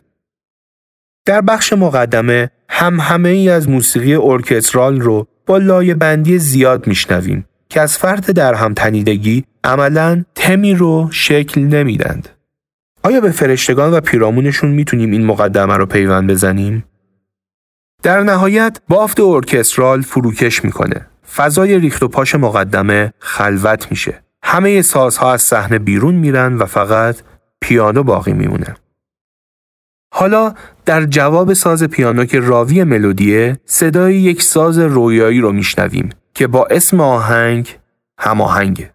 در 1.26 1.40
بخش 1.40 1.73
مقدمه 1.73 2.50
هم 2.68 3.00
همه 3.00 3.28
ای 3.28 3.49
از 3.49 3.68
موسیقی 3.68 4.14
ارکسترال 4.14 5.00
رو 5.00 5.26
با 5.46 5.58
لایه 5.58 5.94
بندی 5.94 6.38
زیاد 6.38 6.87
میشنویم 6.87 7.44
که 7.68 7.80
از 7.80 7.99
فرد 7.99 8.30
در 8.30 8.54
هم 8.54 8.75
تنیدگی 8.75 9.44
عملا 9.64 10.25
تمی 10.34 10.75
رو 10.75 11.08
شکل 11.12 11.61
نمیدند. 11.61 12.28
آیا 13.02 13.20
به 13.20 13.30
فرشتگان 13.30 13.92
و 13.92 14.00
پیرامونشون 14.00 14.70
می‌تونیم 14.70 15.11
این 15.11 15.25
مقدمه 15.25 15.76
رو 15.76 15.87
پیوند 15.87 16.30
بزنیم؟ 16.30 16.84
در 18.02 18.23
نهایت 18.23 18.80
بافت 18.88 19.20
ارکسترال 19.20 20.02
فروکش 20.02 20.64
می‌کنه 20.64 21.06
فضای 21.35 21.78
ریخت 21.78 22.02
و 22.02 22.09
پاش 22.09 22.35
مقدمه 22.35 23.12
خلوت 23.19 23.90
میشه. 23.90 24.23
همه 24.43 24.83
سازها 24.83 25.33
از 25.33 25.43
صحنه 25.43 25.78
بیرون 25.78 26.14
میرن 26.14 26.57
و 26.57 26.66
فقط 26.66 27.16
پیانو 27.61 28.02
باقی 28.02 28.33
میمونه. 28.33 28.75
حالا 30.15 30.54
در 30.84 31.04
جواب 31.04 31.52
ساز 31.52 31.84
پیانو 31.84 32.25
که 32.25 32.41
راوی 32.41 32.84
ملودیه 32.84 33.60
صدای 33.65 34.15
یک 34.15 34.43
ساز 34.43 34.78
رویایی 34.78 35.41
رو 35.41 35.52
میشنویم 35.52 36.10
که 36.34 36.47
با 36.47 36.67
اسم 36.71 37.00
آهنگ 37.00 37.78
هماهنگه. 38.19 38.91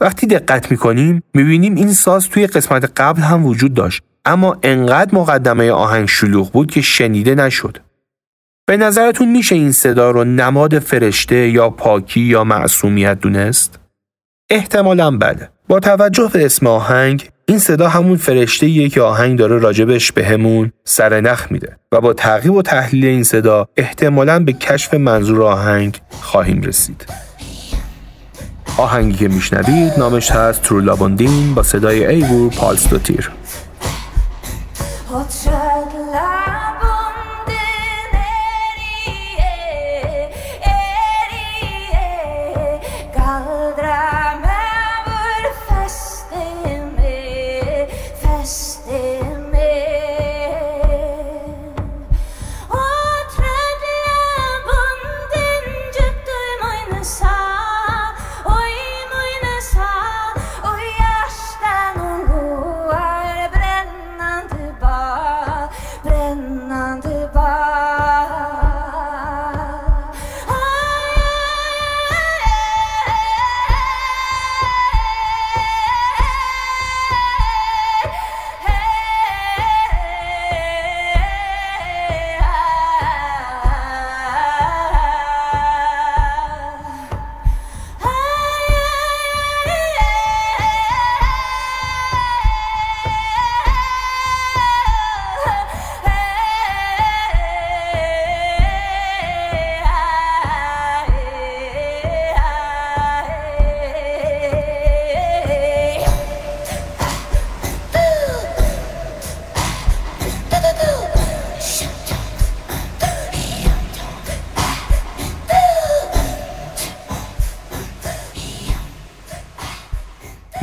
وقتی 0.00 0.26
دقت 0.26 0.70
می‌کنیم 0.70 1.22
می‌بینیم 1.34 1.74
این 1.74 1.92
ساز 1.92 2.28
توی 2.28 2.46
قسمت 2.46 3.00
قبل 3.00 3.22
هم 3.22 3.46
وجود 3.46 3.74
داشت 3.74 4.02
اما 4.24 4.56
انقدر 4.62 5.14
مقدمه 5.14 5.70
آهنگ 5.70 6.08
شلوغ 6.08 6.52
بود 6.52 6.70
که 6.70 6.80
شنیده 6.80 7.34
نشد. 7.34 7.78
به 8.68 8.76
نظرتون 8.76 9.28
میشه 9.28 9.54
این 9.54 9.72
صدا 9.72 10.10
رو 10.10 10.24
نماد 10.24 10.78
فرشته 10.78 11.48
یا 11.48 11.70
پاکی 11.70 12.20
یا 12.20 12.44
معصومیت 12.44 13.20
دونست؟ 13.20 13.78
احتمالا 14.50 15.10
بله. 15.10 15.48
با 15.68 15.80
توجه 15.80 16.30
به 16.32 16.44
اسم 16.44 16.66
آهنگ 16.66 17.30
این 17.48 17.58
صدا 17.58 17.88
همون 17.88 18.16
فرشته 18.16 18.88
که 18.88 19.02
آهنگ 19.02 19.38
داره 19.38 19.58
راجبش 19.58 20.12
بهمون 20.12 20.72
سر 20.84 21.20
نخ 21.20 21.52
میده 21.52 21.76
و 21.92 22.00
با 22.00 22.12
تعقیب 22.12 22.52
و 22.52 22.62
تحلیل 22.62 23.04
این 23.04 23.24
صدا 23.24 23.68
احتمالا 23.76 24.44
به 24.44 24.52
کشف 24.52 24.94
منظور 24.94 25.42
آهنگ 25.42 26.00
خواهیم 26.20 26.62
رسید. 26.62 27.06
آهنگی 28.78 29.16
که 29.16 29.28
میشنوید 29.28 29.92
نامش 29.98 30.30
هست 30.30 30.62
ترولابوندین 30.62 31.54
با 31.54 31.62
صدای 31.62 32.06
ایور 32.06 32.50
پالس 32.50 32.88
دوتیر. 32.88 33.30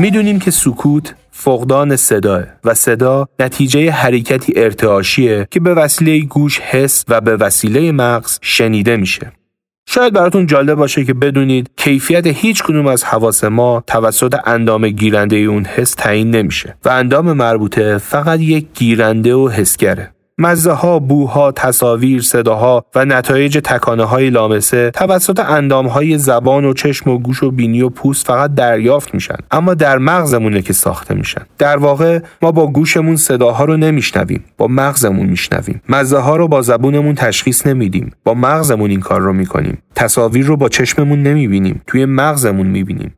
می‌دونیم 0.04 0.40
که 0.40 0.52
سکوت 0.52 1.16
فقدان 1.32 1.96
صداه 1.96 2.44
و 2.64 2.74
صدا 2.74 3.28
نتیجه 3.40 3.92
حرکتی 3.92 4.54
ارتعاشیه 4.56 5.48
که 5.52 5.60
به 5.60 5.74
وسیله 5.74 6.20
گوش 6.20 6.60
حس 6.60 7.06
و 7.08 7.22
به 7.22 7.36
وسیله 7.36 7.92
مغز 7.92 8.40
شنیده 8.42 8.98
میشه. 8.98 9.32
شاید 9.90 10.14
براتون 10.14 10.46
جالب 10.46 10.78
باشه 10.78 11.06
که 11.06 11.14
بدونید 11.14 11.70
کیفیت 11.78 12.28
هیچ 12.28 12.64
کنوم 12.64 12.88
از 12.88 13.04
حواس 13.04 13.44
ما 13.44 13.84
توسط 13.88 14.40
اندام 14.46 14.90
گیرنده 14.90 15.36
اون 15.36 15.66
حس 15.66 15.92
تعیین 15.92 16.36
نمیشه 16.36 16.76
و 16.86 16.90
اندام 16.90 17.34
مربوطه 17.34 17.98
فقط 17.98 18.40
یک 18.40 18.66
گیرنده 18.74 19.36
و 19.36 19.50
حسگره. 19.50 20.14
مزه 20.38 20.72
ها، 20.72 21.00
بوها، 21.00 21.52
تصاویر، 21.52 22.22
صداها 22.22 22.86
و 22.96 23.06
نتایج 23.06 23.60
تکانه 23.64 24.04
های 24.04 24.30
لامسه 24.30 24.92
توسط 24.92 25.40
اندام 25.40 25.88
های 25.88 26.18
زبان 26.18 26.66
و 26.66 26.74
چشم 26.74 27.10
و 27.10 27.18
گوش 27.18 27.44
و 27.44 27.52
بینی 27.52 27.82
و 27.82 27.90
پوست 27.90 28.28
فقط 28.28 28.54
دریافت 28.54 29.14
میشن. 29.14 29.38
اما 29.52 29.74
در 29.74 29.98
مغزمونه 29.98 30.62
که 30.62 30.74
ساخته 30.74 31.16
میشن. 31.16 31.42
در 31.58 31.78
واقع 31.78 32.20
ما 32.42 32.52
با 32.52 32.68
گوشمون 32.68 33.16
صداها 33.16 33.66
رو 33.66 33.78
نمیشنویم 33.78 34.44
با 34.58 34.68
مغزمون 34.68 35.26
میشنویم. 35.26 35.82
مزه 35.90 36.18
ها 36.18 36.36
رو 36.36 36.48
با 36.48 36.62
زبونمون 36.62 37.16
تشخیص 37.16 37.68
نمیدیم. 37.68 38.12
با 38.24 38.34
مغزمون 38.34 38.90
این 38.90 39.00
کار 39.00 39.22
رو 39.22 39.34
می‌کنیم. 39.34 39.78
تصاویر 39.96 40.46
رو 40.46 40.58
با 40.58 40.70
چشممون 40.70 41.24
نمی‌بینیم. 41.24 41.82
توی 41.88 42.06
مغزمون 42.06 42.68
می‌بینیم. 42.68 43.14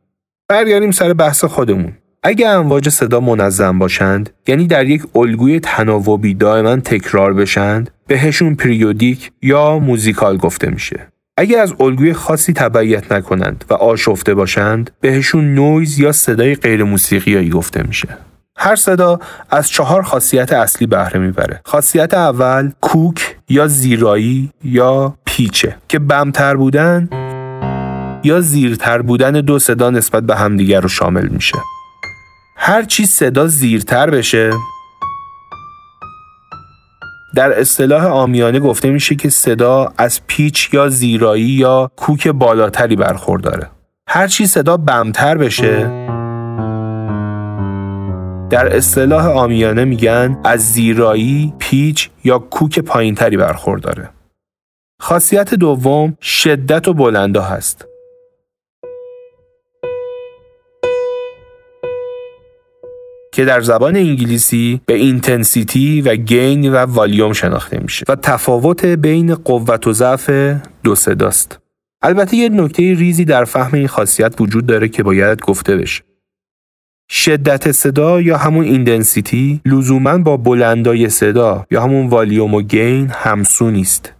برگردیم 0.48 0.90
سر 0.90 1.12
بحث 1.12 1.44
خودمون. 1.44 1.92
اگر 2.28 2.56
امواج 2.56 2.88
صدا 2.88 3.20
منظم 3.20 3.78
باشند 3.78 4.30
یعنی 4.46 4.66
در 4.66 4.86
یک 4.86 5.02
الگوی 5.14 5.60
تناوبی 5.60 6.34
دائما 6.34 6.76
تکرار 6.76 7.32
بشند 7.32 7.90
بهشون 8.06 8.54
پریودیک 8.54 9.30
یا 9.42 9.78
موزیکال 9.78 10.36
گفته 10.36 10.70
میشه. 10.70 11.08
اگر 11.36 11.58
از 11.58 11.74
الگوی 11.80 12.12
خاصی 12.12 12.52
تبعیت 12.52 13.12
نکنند 13.12 13.64
و 13.70 13.74
آشفته 13.74 14.34
باشند 14.34 14.90
بهشون 15.00 15.54
نویز 15.54 15.98
یا 15.98 16.12
صدای 16.12 16.54
غیر 16.54 16.84
موسیقیایی 16.84 17.50
گفته 17.50 17.82
میشه. 17.82 18.08
هر 18.56 18.76
صدا 18.76 19.20
از 19.50 19.68
چهار 19.68 20.02
خاصیت 20.02 20.52
اصلی 20.52 20.86
بهره 20.86 21.20
می‌بره. 21.20 21.60
خاصیت 21.64 22.14
اول 22.14 22.70
کوک 22.80 23.36
یا 23.48 23.66
زیرایی 23.66 24.50
یا 24.64 25.14
pitch 25.24 25.67
ه 25.67 25.76
که 25.88 25.98
بمتر 25.98 26.56
بودن 26.56 27.08
یا 28.24 28.40
زیرتر 28.40 29.02
بودن 29.02 29.32
دو 29.32 29.58
صدا 29.58 29.90
نسبت 29.90 30.22
به 30.22 30.36
همدیگر 30.36 30.80
رو 30.80 30.88
شامل 30.88 31.28
میشه. 31.28 31.58
هر 32.66 32.82
چی 32.82 33.06
صدا 33.06 33.46
زیرتر 33.46 34.10
بشه 34.10 34.50
در 37.34 37.60
اصطلاح 37.60 38.04
آمیانه 38.06 38.60
گفته 38.60 38.90
میشه 38.90 39.14
که 39.14 39.30
صدا 39.30 39.92
از 39.98 40.20
پیچ 40.26 40.74
یا 40.74 40.88
زیرایی 40.88 41.44
یا 41.44 41.90
کوک 41.96 42.28
بالاتری 42.28 42.96
برخورداره 42.96 43.70
هر 44.08 44.26
چی 44.26 44.46
صدا 44.46 44.76
بمتر 44.76 45.38
بشه 45.38 46.06
در 48.50 48.76
اصطلاح 48.76 49.26
آمیانه 49.26 49.84
میگن 49.84 50.38
از 50.44 50.72
زیرایی، 50.72 51.52
پیچ 51.58 52.10
یا 52.24 52.38
کوک 52.38 52.78
پایینتری 52.78 53.36
برخورداره. 53.36 54.10
خاصیت 55.00 55.54
دوم 55.54 56.16
شدت 56.22 56.88
و 56.88 56.94
بلندا 56.94 57.42
هست. 57.42 57.86
که 63.36 63.44
در 63.44 63.60
زبان 63.60 63.96
انگلیسی 63.96 64.80
به 64.86 64.94
intensity 64.94 66.00
و 66.00 66.16
gain 66.16 66.72
و 66.72 66.76
والیوم 66.76 67.32
شناخته 67.32 67.78
میشه 67.78 68.04
و 68.08 68.16
تفاوت 68.16 68.84
بین 68.84 69.34
قوت 69.34 69.86
و 69.86 69.92
ضعف 69.92 70.30
دو 70.84 70.94
صداست. 70.94 71.58
البته 72.02 72.36
یه 72.36 72.48
نکته 72.48 72.82
ریزی 72.94 73.24
در 73.24 73.44
فهم 73.44 73.74
این 73.74 73.88
خاصیت 73.88 74.40
وجود 74.40 74.66
داره 74.66 74.88
که 74.88 75.02
باید 75.02 75.40
گفته 75.40 75.76
بشه. 75.76 76.02
شدت 77.10 77.72
صدا 77.72 78.20
یا 78.20 78.36
همون 78.36 78.64
intensity 78.64 79.60
لزوما 79.64 80.18
با 80.18 80.36
بلندای 80.36 81.08
صدا 81.08 81.66
یا 81.70 81.82
همون 81.82 82.06
والیوم 82.06 82.54
و 82.54 82.62
gain 82.62 83.08
همسو 83.08 83.70
نیست. 83.70 84.12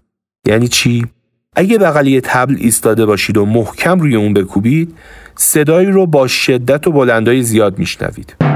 یعنی 0.47 0.69
چی؟ 0.69 1.07
اگه 1.57 1.79
بغل 1.79 2.07
یه 2.07 2.21
تبل 2.21 2.57
ایستاده 2.59 3.07
باشید 3.07 3.37
و 3.37 3.47
محکم 3.47 4.01
روی 4.01 4.17
اون 4.17 4.35
بکوبید 4.35 4.95
صدایی 5.35 5.89
رو 5.89 6.07
با 6.07 6.27
شدت 6.27 6.87
و 6.87 6.93
بلندای 6.93 7.43
زیاد 7.43 7.79
میشنوید. 7.79 8.56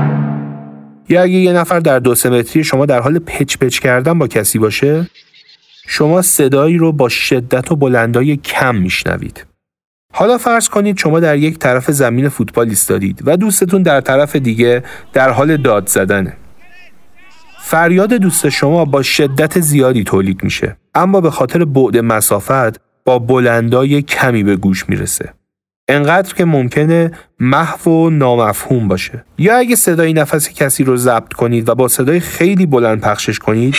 یا 1.11 1.23
اگه 1.23 1.35
یه 1.35 1.53
نفر 1.53 1.81
در 1.81 1.99
دو 1.99 2.11
متری 2.11 2.65
شما 2.65 2.87
در 2.87 3.01
حال 3.01 3.19
پچ 3.19 3.57
پچ 3.57 3.79
کردن 3.79 4.19
با 4.19 4.27
کسی 4.27 4.59
باشه 4.59 5.07
شما 5.87 6.23
صدایی 6.23 6.77
رو 6.77 6.93
با 6.93 7.09
شدت 7.09 7.73
و 7.73 7.77
بلندای 7.77 8.37
کم 8.37 8.77
میشنوید. 8.77 9.47
حالا 10.13 10.39
فرض 10.39 10.69
کنید 10.69 10.99
شما 10.99 11.21
در 11.21 11.37
یک 11.37 11.59
طرف 11.59 11.91
زمین 11.91 12.29
فوتبال 12.29 12.69
ایستادید 12.69 13.23
و 13.27 13.37
دوستتون 13.37 13.83
در 13.83 14.01
طرف 14.01 14.37
دیگه 14.37 14.83
در 15.13 15.31
حال 15.31 15.57
داد 15.57 15.89
زدنه. 15.89 16.37
فریاد 17.61 18.15
دوست 18.15 18.49
شما 18.49 18.85
با 18.85 19.03
شدت 19.03 19.61
زیادی 19.61 20.05
تولید 20.05 20.43
میشه 20.45 20.77
اما 20.95 21.21
به 21.21 21.31
خاطر 21.31 21.65
بعد 21.65 21.97
مسافت 21.97 22.81
با 23.05 23.19
بلندای 23.19 24.03
کمی 24.03 24.43
به 24.43 24.57
گوش 24.57 24.89
می‌رسه. 24.89 25.33
انقدر 25.91 26.35
که 26.35 26.45
ممکنه 26.45 27.13
محو 27.41 27.91
و 27.91 28.11
نامفهوم 28.11 28.89
باشه. 28.89 29.25
یا 29.39 29.57
اگه 29.57 29.77
صدای 29.77 30.13
نفس 30.13 30.49
کسی 30.49 30.85
رو 30.85 30.97
ضبط 30.97 31.33
کنید 31.33 31.69
و 31.69 31.75
با 31.75 31.89
صدای 31.89 32.21
خیلی 32.21 32.67
بلند 32.67 33.01
پخشش 33.01 33.39
کنید 33.39 33.75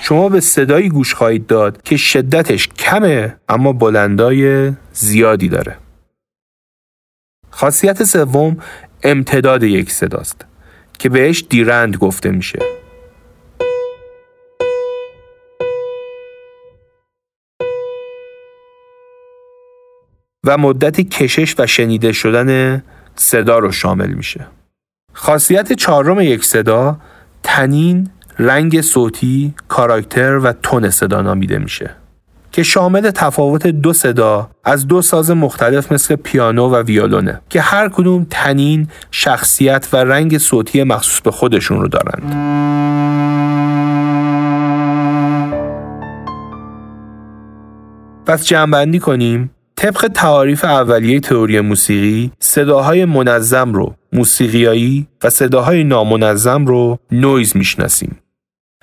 شما 0.00 0.28
به 0.28 0.40
صدایی 0.40 0.88
گوش 0.88 1.14
خواهید 1.14 1.46
داد 1.46 1.82
که 1.82 1.96
شدتش 1.96 2.68
کمه 2.68 3.36
اما 3.48 3.72
بلندای 3.72 4.72
زیادی 4.92 5.48
داره. 5.48 5.76
خاصیت 7.50 8.04
سوم 8.04 8.56
امتداد 9.02 9.62
یک 9.62 9.90
صداست 9.92 10.46
که 10.98 11.08
بهش 11.08 11.44
دیرند 11.48 11.96
گفته 11.96 12.30
میشه. 12.30 12.58
مدت 20.56 21.00
کشش 21.00 21.54
و 21.58 21.66
شنیده 21.66 22.12
شدن 22.12 22.82
صدا 23.16 23.58
رو 23.58 23.72
شامل 23.72 24.12
میشه. 24.12 24.46
خاصیت 25.12 25.72
چهارم 25.72 26.20
یک 26.20 26.44
صدا 26.44 26.96
تنین، 27.42 28.10
رنگ 28.38 28.80
صوتی، 28.80 29.54
کاراکتر 29.68 30.38
و 30.38 30.52
تون 30.52 30.90
صدا 30.90 31.22
نامیده 31.22 31.58
میشه 31.58 31.90
که 32.52 32.62
شامل 32.62 33.10
تفاوت 33.10 33.66
دو 33.66 33.92
صدا 33.92 34.50
از 34.64 34.86
دو 34.86 35.02
ساز 35.02 35.30
مختلف 35.30 35.92
مثل 35.92 36.16
پیانو 36.16 36.68
و 36.68 36.76
ویولونه 36.76 37.40
که 37.48 37.60
هر 37.60 37.88
کدوم 37.88 38.26
تنین، 38.30 38.88
شخصیت 39.10 39.88
و 39.92 39.96
رنگ 39.96 40.38
صوتی 40.38 40.82
مخصوص 40.82 41.20
به 41.20 41.30
خودشون 41.30 41.80
رو 41.80 41.88
دارند. 41.88 42.34
پس 48.26 48.46
جمعبندی 48.46 48.98
کنیم 48.98 49.50
طبق 49.80 50.08
تعاریف 50.08 50.64
اولیه 50.64 51.20
تئوری 51.20 51.60
موسیقی 51.60 52.32
صداهای 52.38 53.04
منظم 53.04 53.72
رو 53.72 53.94
موسیقیایی 54.12 55.06
و 55.24 55.30
صداهای 55.30 55.84
نامنظم 55.84 56.66
رو 56.66 56.98
نویز 57.12 57.56
می‌شناسیم. 57.56 58.18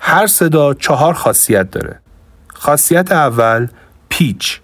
هر 0.00 0.26
صدا 0.26 0.74
چهار 0.74 1.14
خاصیت 1.14 1.70
داره. 1.70 2.00
خاصیت 2.48 3.12
اول 3.12 3.66
پیچ 4.08 4.60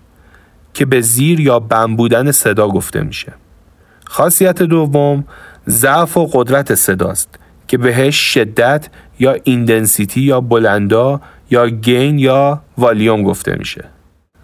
که 0.72 0.84
به 0.84 1.00
زیر 1.00 1.40
یا 1.40 1.60
بم 1.60 1.96
بودن 1.96 2.30
صدا 2.30 2.68
گفته 2.68 3.00
میشه. 3.02 3.32
خاصیت 4.04 4.62
دوم 4.62 5.24
ضعف 5.68 6.16
و 6.16 6.26
قدرت 6.32 6.74
صداست 6.74 7.28
که 7.68 7.78
بهش 7.78 8.16
شدت 8.16 8.88
یا 9.18 9.36
ایندنسیتی 9.44 10.20
یا 10.20 10.40
بلندا 10.40 11.20
یا 11.50 11.68
گین 11.68 12.18
یا 12.18 12.62
والیوم 12.78 13.22
گفته 13.22 13.56
میشه. 13.58 13.84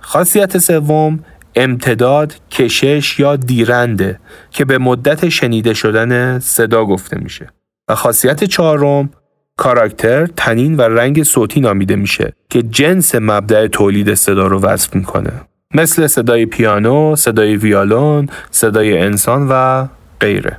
خاصیت 0.00 0.58
سوم 0.58 1.20
امتداد، 1.54 2.34
کشش 2.50 3.20
یا 3.20 3.36
دیرنده 3.36 4.20
که 4.50 4.64
به 4.64 4.78
مدت 4.78 5.28
شنیده 5.28 5.74
شدن 5.74 6.38
صدا 6.38 6.84
گفته 6.84 7.18
میشه. 7.18 7.48
و 7.88 7.94
خاصیت 7.94 8.44
چهارم 8.44 9.10
کاراکتر، 9.56 10.26
تنین 10.26 10.76
و 10.76 10.82
رنگ 10.82 11.22
صوتی 11.22 11.60
نامیده 11.60 11.96
میشه 11.96 12.32
که 12.50 12.62
جنس 12.62 13.14
مبدع 13.14 13.66
تولید 13.66 14.14
صدا 14.14 14.46
رو 14.46 14.60
وصف 14.60 14.94
می‌کنه. 14.94 15.32
مثل 15.74 16.06
صدای 16.06 16.46
پیانو، 16.46 17.16
صدای 17.16 17.56
ویالون، 17.56 18.28
صدای 18.50 18.98
انسان 18.98 19.48
و 19.50 19.86
غیره. 20.20 20.58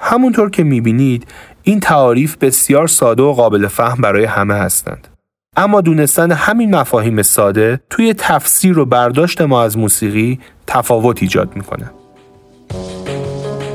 همونطور 0.00 0.50
که 0.50 0.64
می‌بینید 0.64 1.26
این 1.62 1.80
تعاریف 1.80 2.36
بسیار 2.36 2.88
ساده 2.88 3.22
و 3.22 3.32
قابل 3.32 3.66
فهم 3.66 4.02
برای 4.02 4.24
همه 4.24 4.54
هستند. 4.54 5.08
اما 5.56 5.80
دونستن 5.80 6.32
همین 6.32 6.74
مفاهیم 6.76 7.22
ساده 7.22 7.80
توی 7.90 8.14
تفسیر 8.14 8.78
و 8.78 8.84
برداشت 8.84 9.40
ما 9.40 9.62
از 9.62 9.78
موسیقی 9.78 10.40
تفاوت 10.66 11.22
ایجاد 11.22 11.56
می‌کنه. 11.56 11.90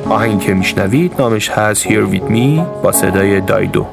آهنگ 0.09 0.41
که 0.41 0.53
میشنوید 0.53 1.13
نامش 1.19 1.49
هست 1.49 1.87
Here 1.87 2.13
With 2.13 2.31
Me 2.31 2.61
با 2.83 2.91
صدای 2.91 3.41
دایدو 3.41 3.85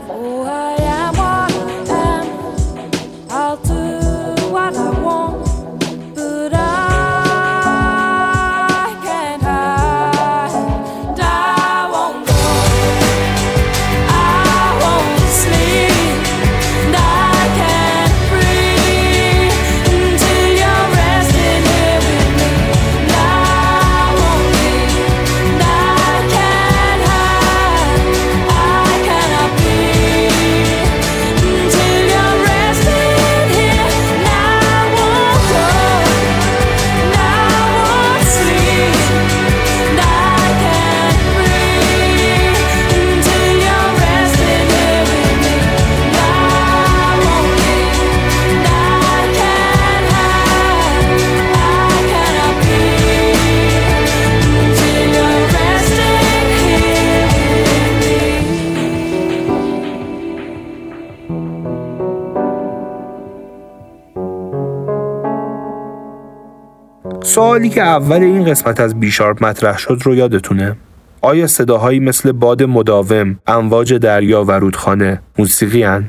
سوالی 67.60 67.74
که 67.74 67.82
اول 67.82 68.22
این 68.22 68.44
قسمت 68.44 68.80
از 68.80 69.00
بیشارپ 69.00 69.44
مطرح 69.44 69.78
شد 69.78 70.00
رو 70.04 70.14
یادتونه؟ 70.14 70.76
آیا 71.20 71.46
صداهایی 71.46 72.00
مثل 72.00 72.32
باد 72.32 72.62
مداوم، 72.62 73.38
امواج 73.46 73.94
دریا 73.94 74.44
و 74.44 74.50
رودخانه 74.50 75.22
موسیقی 75.38 75.82
هن؟ 75.82 76.04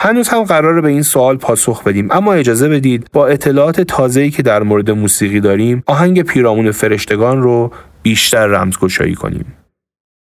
هنوز 0.00 0.28
هم 0.28 0.42
قراره 0.42 0.80
به 0.80 0.88
این 0.88 1.02
سوال 1.02 1.36
پاسخ 1.36 1.84
بدیم 1.84 2.08
اما 2.10 2.32
اجازه 2.32 2.68
بدید 2.68 3.06
با 3.12 3.26
اطلاعات 3.26 3.80
تازه‌ای 3.80 4.30
که 4.30 4.42
در 4.42 4.62
مورد 4.62 4.90
موسیقی 4.90 5.40
داریم 5.40 5.82
آهنگ 5.86 6.22
پیرامون 6.22 6.70
فرشتگان 6.70 7.42
رو 7.42 7.72
بیشتر 8.02 8.46
رمزگشایی 8.46 9.14
کنیم. 9.14 9.46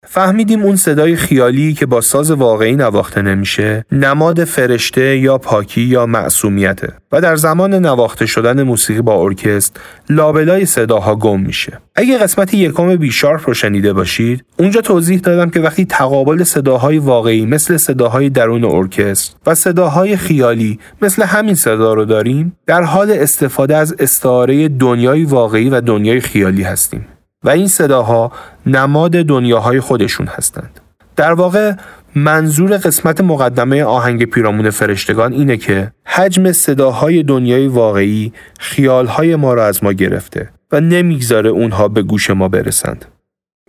فهمیدیم 0.06 0.62
اون 0.62 0.76
صدای 0.76 1.16
خیالی 1.16 1.74
که 1.74 1.86
با 1.86 2.00
ساز 2.00 2.30
واقعی 2.30 2.76
نواخته 2.76 3.22
نمیشه 3.22 3.84
نماد 3.92 4.44
فرشته 4.44 5.18
یا 5.18 5.38
پاکی 5.38 5.80
یا 5.80 6.06
معصومیته 6.06 6.92
و 7.12 7.20
در 7.20 7.36
زمان 7.36 7.74
نواخته 7.74 8.26
شدن 8.26 8.62
موسیقی 8.62 9.00
با 9.00 9.22
ارکستر 9.22 9.80
لابلای 10.10 10.66
صداها 10.66 11.16
گم 11.16 11.40
میشه. 11.40 11.78
اگه 11.94 12.18
قسمت 12.18 12.54
یکم 12.54 12.96
بیشارپ 12.96 13.48
رو 13.48 13.54
شنیده 13.54 13.92
باشید 13.92 14.44
اونجا 14.58 14.80
توضیح 14.80 15.20
دادم 15.20 15.50
که 15.50 15.60
وقتی 15.60 15.84
تقابل 15.84 16.44
صداهای 16.44 16.98
واقعی 16.98 17.46
مثل 17.46 17.76
صداهای 17.76 18.30
درون 18.30 18.64
ارکستر 18.64 19.36
و 19.46 19.54
صداهای 19.54 20.16
خیالی 20.16 20.78
مثل 21.02 21.22
همین 21.22 21.54
صدا 21.54 21.94
رو 21.94 22.04
داریم 22.04 22.56
در 22.66 22.82
حال 22.82 23.10
استفاده 23.10 23.76
از 23.76 23.94
استعاره 23.98 24.68
دنیای 24.68 25.24
واقعی 25.24 25.70
و 25.70 25.80
دنیای 25.80 26.20
خیالی 26.20 26.62
هستیم. 26.62 27.06
و 27.44 27.50
این 27.50 27.68
صداها 27.68 28.32
نماد 28.66 29.10
دنیاهای 29.10 29.80
خودشون 29.80 30.26
هستند. 30.26 30.80
در 31.16 31.32
واقع 31.32 31.72
منظور 32.14 32.76
قسمت 32.76 33.20
مقدمه 33.20 33.84
آهنگ 33.84 34.24
پیرامون 34.24 34.70
فرشتگان 34.70 35.32
اینه 35.32 35.56
که 35.56 35.92
حجم 36.04 36.52
صداهای 36.52 37.22
دنیای 37.22 37.66
واقعی 37.66 38.32
خیالهای 38.58 39.36
ما 39.36 39.54
را 39.54 39.66
از 39.66 39.84
ما 39.84 39.92
گرفته 39.92 40.50
و 40.72 40.80
نمی‌گذاره 40.80 41.50
اونها 41.50 41.88
به 41.88 42.02
گوش 42.02 42.30
ما 42.30 42.48
برسند. 42.48 43.04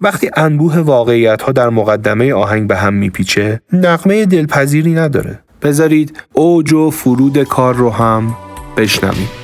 وقتی 0.02 0.30
انبوه 0.36 0.78
واقعیت 0.78 1.42
ها 1.42 1.52
در 1.52 1.70
مقدمه 1.70 2.34
آهنگ 2.34 2.68
به 2.68 2.78
هم 2.78 2.94
میپیچه 2.94 3.62
نقمه 3.74 4.26
دلپذیری 4.26 4.94
نداره. 4.94 5.40
بذارید 5.62 6.24
اوج 6.34 6.74
و 6.74 6.90
فرود 6.90 7.44
کار 7.44 7.76
رو 7.76 7.90
هم 7.90 8.36
بشنویم. 8.78 9.41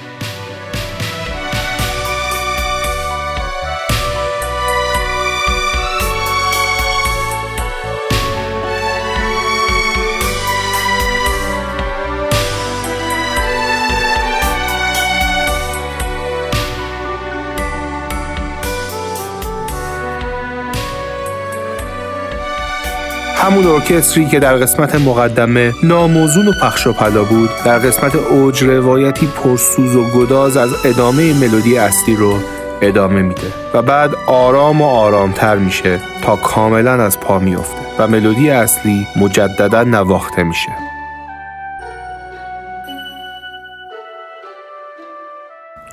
همون 23.48 23.68
ارکستری 23.68 24.26
که 24.26 24.40
در 24.40 24.56
قسمت 24.56 24.96
مقدمه 24.96 25.74
ناموزون 25.84 26.48
و 26.48 26.52
پخش 26.62 26.88
و 26.88 26.94
پلا 26.94 27.24
بود 27.24 27.50
در 27.66 27.80
قسمت 27.80 28.16
اوج 28.16 28.64
روایتی 28.64 29.28
پرسوز 29.28 29.96
و 29.96 30.04
گداز 30.04 30.58
از 30.58 30.86
ادامه 30.86 31.34
ملودی 31.34 31.78
اصلی 31.78 32.16
رو 32.16 32.40
ادامه 32.82 33.22
میده 33.22 33.54
و 33.74 33.82
بعد 33.82 34.16
آرام 34.28 34.82
و 34.82 34.86
آرامتر 34.86 35.56
میشه 35.56 36.00
تا 36.22 36.36
کاملا 36.36 37.04
از 37.04 37.20
پا 37.20 37.40
میافته 37.40 37.82
و 38.00 38.08
ملودی 38.08 38.50
اصلی 38.50 39.08
مجددا 39.16 39.84
نواخته 39.84 40.44
میشه. 40.44 40.72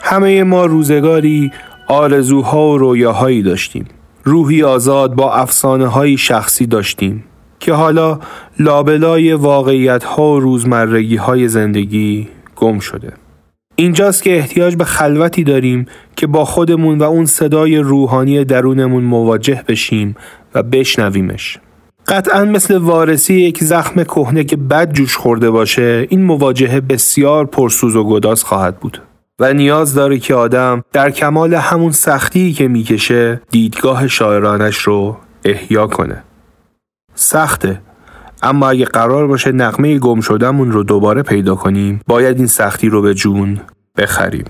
همه 0.03 0.45
ما 0.45 0.67
روزگاری 0.67 1.53
آرزوها 1.87 2.69
و 2.69 2.79
رویاهایی 2.79 3.43
داشتیم. 3.43 3.89
روحی 4.25 4.63
آزاد 4.63 5.15
با 5.15 5.35
افسانه 5.35 5.87
های 5.87 6.17
شخصی 6.17 6.67
داشتیم. 6.67 7.25
که 7.61 7.73
حالا 7.73 8.19
لابلای 8.59 9.33
واقعیت 9.33 10.05
ها 10.05 10.33
و 10.33 10.41
روزمرگی 10.41 11.17
های 11.17 11.49
زندگی 11.49 12.29
گم 12.57 12.79
شده. 12.79 13.13
اینجاست 13.77 14.23
که 14.23 14.37
احتیاج 14.37 14.77
به 14.77 14.85
خلوتی 14.85 15.45
داریم 15.45 15.87
که 16.17 16.27
با 16.27 16.45
خودمون 16.45 16.99
و 16.99 17.03
اون 17.03 17.27
صدای 17.27 17.79
روحانی 17.79 18.45
درونمون 18.45 19.05
مواجه 19.05 19.65
بشیم 19.69 20.15
و 20.55 20.63
بشنویمش. 20.63 21.59
قطعا 22.07 22.45
مثل 22.45 22.77
وارسی 22.77 23.35
یک 23.35 23.65
زخم 23.65 24.05
کهنه 24.05 24.45
که 24.45 24.57
بد 24.57 24.93
جوش 24.93 25.17
خورده 25.17 25.51
باشه 25.51 26.07
این 26.11 26.23
مواجهه 26.23 26.81
بسیار 26.81 27.45
پرسوز 27.47 27.97
و 27.97 28.05
گداز 28.05 28.45
خواهد 28.45 28.81
بود 28.81 29.03
و 29.39 29.53
نیاز 29.53 29.95
داره 29.95 30.19
که 30.19 30.35
آدم 30.35 30.83
در 30.93 31.11
کمال 31.11 31.55
همون 31.55 31.93
سختی 31.93 32.53
که 32.53 32.69
می‌کشه 32.69 33.41
دیدگاه 33.51 34.09
شاعرانش 34.09 34.77
رو 34.77 35.17
احیا 35.45 35.87
کنه 35.87 36.24
سخته. 37.15 37.81
اما 38.43 38.69
اگه 38.69 38.85
قرار 38.85 39.27
باشه 39.27 39.53
نقمه 39.53 39.99
گم 39.99 40.21
شدهمون 40.21 40.73
رو 40.73 40.83
دوباره 40.83 41.23
پیدا 41.23 41.55
کنیم 41.55 42.01
باید 42.07 42.39
این 42.39 42.47
سختی 42.47 42.89
رو 42.89 43.03
به 43.03 43.15
جون 43.15 43.61
بخریم. 43.97 44.45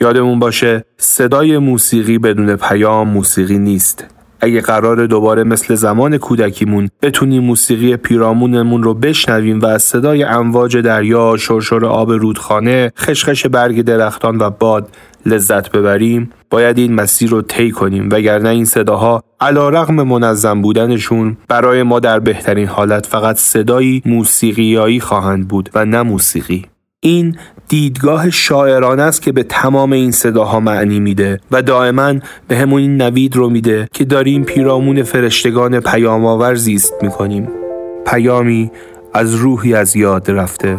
یادمون 0.00 0.38
باشه 0.38 0.84
صدای 0.96 1.58
موسیقی 1.58 2.18
بدون 2.18 2.56
پیام 2.56 3.08
موسیقی 3.08 3.58
نیست. 3.58 4.04
اگه 4.40 4.60
قرار 4.60 5.06
دوباره 5.06 5.44
مثل 5.44 5.74
زمان 5.74 6.18
کودکیمون 6.18 6.88
بتونیم 7.02 7.42
موسیقی 7.42 7.96
پیرامونمون 7.96 8.82
رو 8.82 8.94
بشنویم 8.94 9.60
و 9.60 9.66
از 9.66 9.82
صدای 9.82 10.24
امواج 10.24 10.76
دریا، 10.76 11.36
شرشر 11.36 11.84
آب 11.84 12.12
رودخانه، 12.12 12.92
خشخش 12.98 13.46
برگ 13.46 13.82
درختان 13.82 14.38
و 14.38 14.50
باد 14.50 14.88
لذت 15.26 15.70
ببریم 15.70 16.30
باید 16.50 16.78
این 16.78 16.94
مسیر 16.94 17.30
رو 17.30 17.42
طی 17.42 17.70
کنیم 17.70 18.08
وگرنه 18.12 18.48
این 18.48 18.64
صداها 18.64 19.22
علا 19.40 19.68
رغم 19.68 19.94
منظم 19.94 20.62
بودنشون 20.62 21.36
برای 21.48 21.82
ما 21.82 22.00
در 22.00 22.20
بهترین 22.20 22.66
حالت 22.66 23.06
فقط 23.06 23.36
صدایی 23.36 24.02
موسیقیایی 24.06 25.00
خواهند 25.00 25.48
بود 25.48 25.70
و 25.74 25.84
نه 25.84 26.02
موسیقی. 26.02 26.66
این 27.00 27.36
دیدگاه 27.68 28.30
شاعرانه 28.30 29.02
است 29.02 29.22
که 29.22 29.32
به 29.32 29.42
تمام 29.42 29.92
این 29.92 30.10
صداها 30.10 30.60
معنی 30.60 31.00
میده 31.00 31.40
و 31.50 31.62
دائما 31.62 32.14
به 32.48 32.56
همون 32.56 32.82
این 32.82 33.02
نوید 33.02 33.36
رو 33.36 33.50
میده 33.50 33.88
که 33.92 34.04
داریم 34.04 34.44
پیرامون 34.44 35.02
فرشتگان 35.02 35.80
پیام 35.80 36.26
آور 36.26 36.54
زیست 36.54 36.94
می‌کنیم. 37.02 37.48
پیامی 38.06 38.70
از 39.14 39.34
روحی 39.34 39.74
از 39.74 39.96
یاد 39.96 40.30
رفته. 40.30 40.78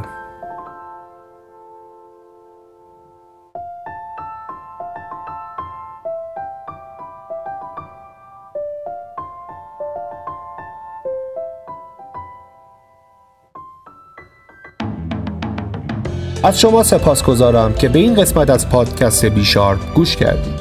از 16.44 16.60
شما 16.60 16.84
سپاس 16.84 17.24
گذارم 17.24 17.74
که 17.74 17.90
به 17.90 18.00
این 18.00 18.16
قسمت 18.16 18.50
از 18.50 18.70
پادکست 18.70 19.26
بیشارپ 19.26 19.80
گوش 19.96 20.16
کردید. 20.16 20.54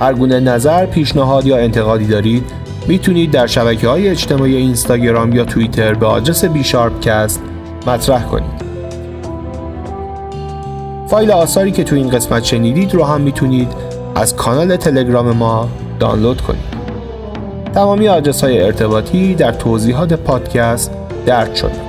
هر 0.00 0.14
گونه 0.14 0.40
نظر، 0.40 0.86
پیشنهاد 0.86 1.46
یا 1.46 1.56
انتقادی 1.56 2.06
دارید 2.06 2.44
می‌تونید 2.88 3.30
در 3.30 3.46
شبکه 3.46 3.88
های 3.88 4.08
اجتماعی 4.08 4.56
اینستاگرام 4.56 5.32
یا 5.32 5.44
توییتر 5.44 5.94
به 5.94 6.06
آدرس 6.06 6.44
بیشارپکست 6.44 7.42
مطرح 7.86 8.24
کنید. 8.24 8.68
فایل 11.08 11.30
آثاری 11.30 11.72
که 11.72 11.84
تو 11.84 11.96
این 11.96 12.10
قسمت 12.10 12.44
شنیدید 12.44 12.94
رو 12.94 13.04
هم 13.04 13.20
می‌تونید 13.20 13.68
از 14.14 14.36
کانال 14.36 14.76
تلگرام 14.76 15.30
ما 15.30 15.68
دانلود 16.00 16.40
کنید. 16.40 16.78
تمامی 17.74 18.08
آدرس 18.08 18.44
های 18.44 18.62
ارتباطی 18.62 19.34
در 19.34 19.52
توضیحات 19.52 20.12
پادکست 20.12 20.90
درد 21.26 21.54
شده. 21.54 21.87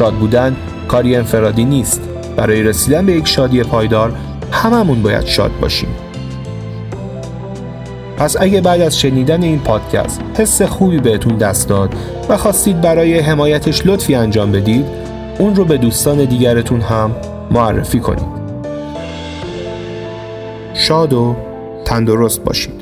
شاد 0.00 0.14
بودن 0.14 0.56
کاری 0.88 1.16
انفرادی 1.16 1.64
نیست. 1.64 2.00
برای 2.36 2.62
رسیدن 2.62 3.06
به 3.06 3.12
یک 3.12 3.28
شادی 3.28 3.62
پایدار 3.62 4.12
هممون 4.52 5.02
باید 5.02 5.24
شاد 5.26 5.50
باشیم. 5.60 5.88
پس 8.16 8.36
اگه 8.40 8.60
بعد 8.60 8.80
از 8.80 8.98
شنیدن 8.98 9.42
این 9.42 9.58
پادکست 9.58 10.20
حس 10.34 10.62
خوبی 10.62 10.98
بهتون 10.98 11.36
دست 11.36 11.68
داد 11.68 11.94
و 12.28 12.36
خواستید 12.36 12.80
برای 12.80 13.18
حمایتش 13.18 13.86
لطفی 13.86 14.14
انجام 14.14 14.52
بدید 14.52 14.86
اون 15.38 15.54
رو 15.54 15.64
به 15.64 15.78
دوستان 15.78 16.24
دیگرتون 16.24 16.80
هم 16.80 17.14
معرفی 17.50 18.00
کنید. 18.00 18.40
شاد 20.74 21.12
و 21.12 21.36
تندرست 21.84 22.44
باشید. 22.44 22.79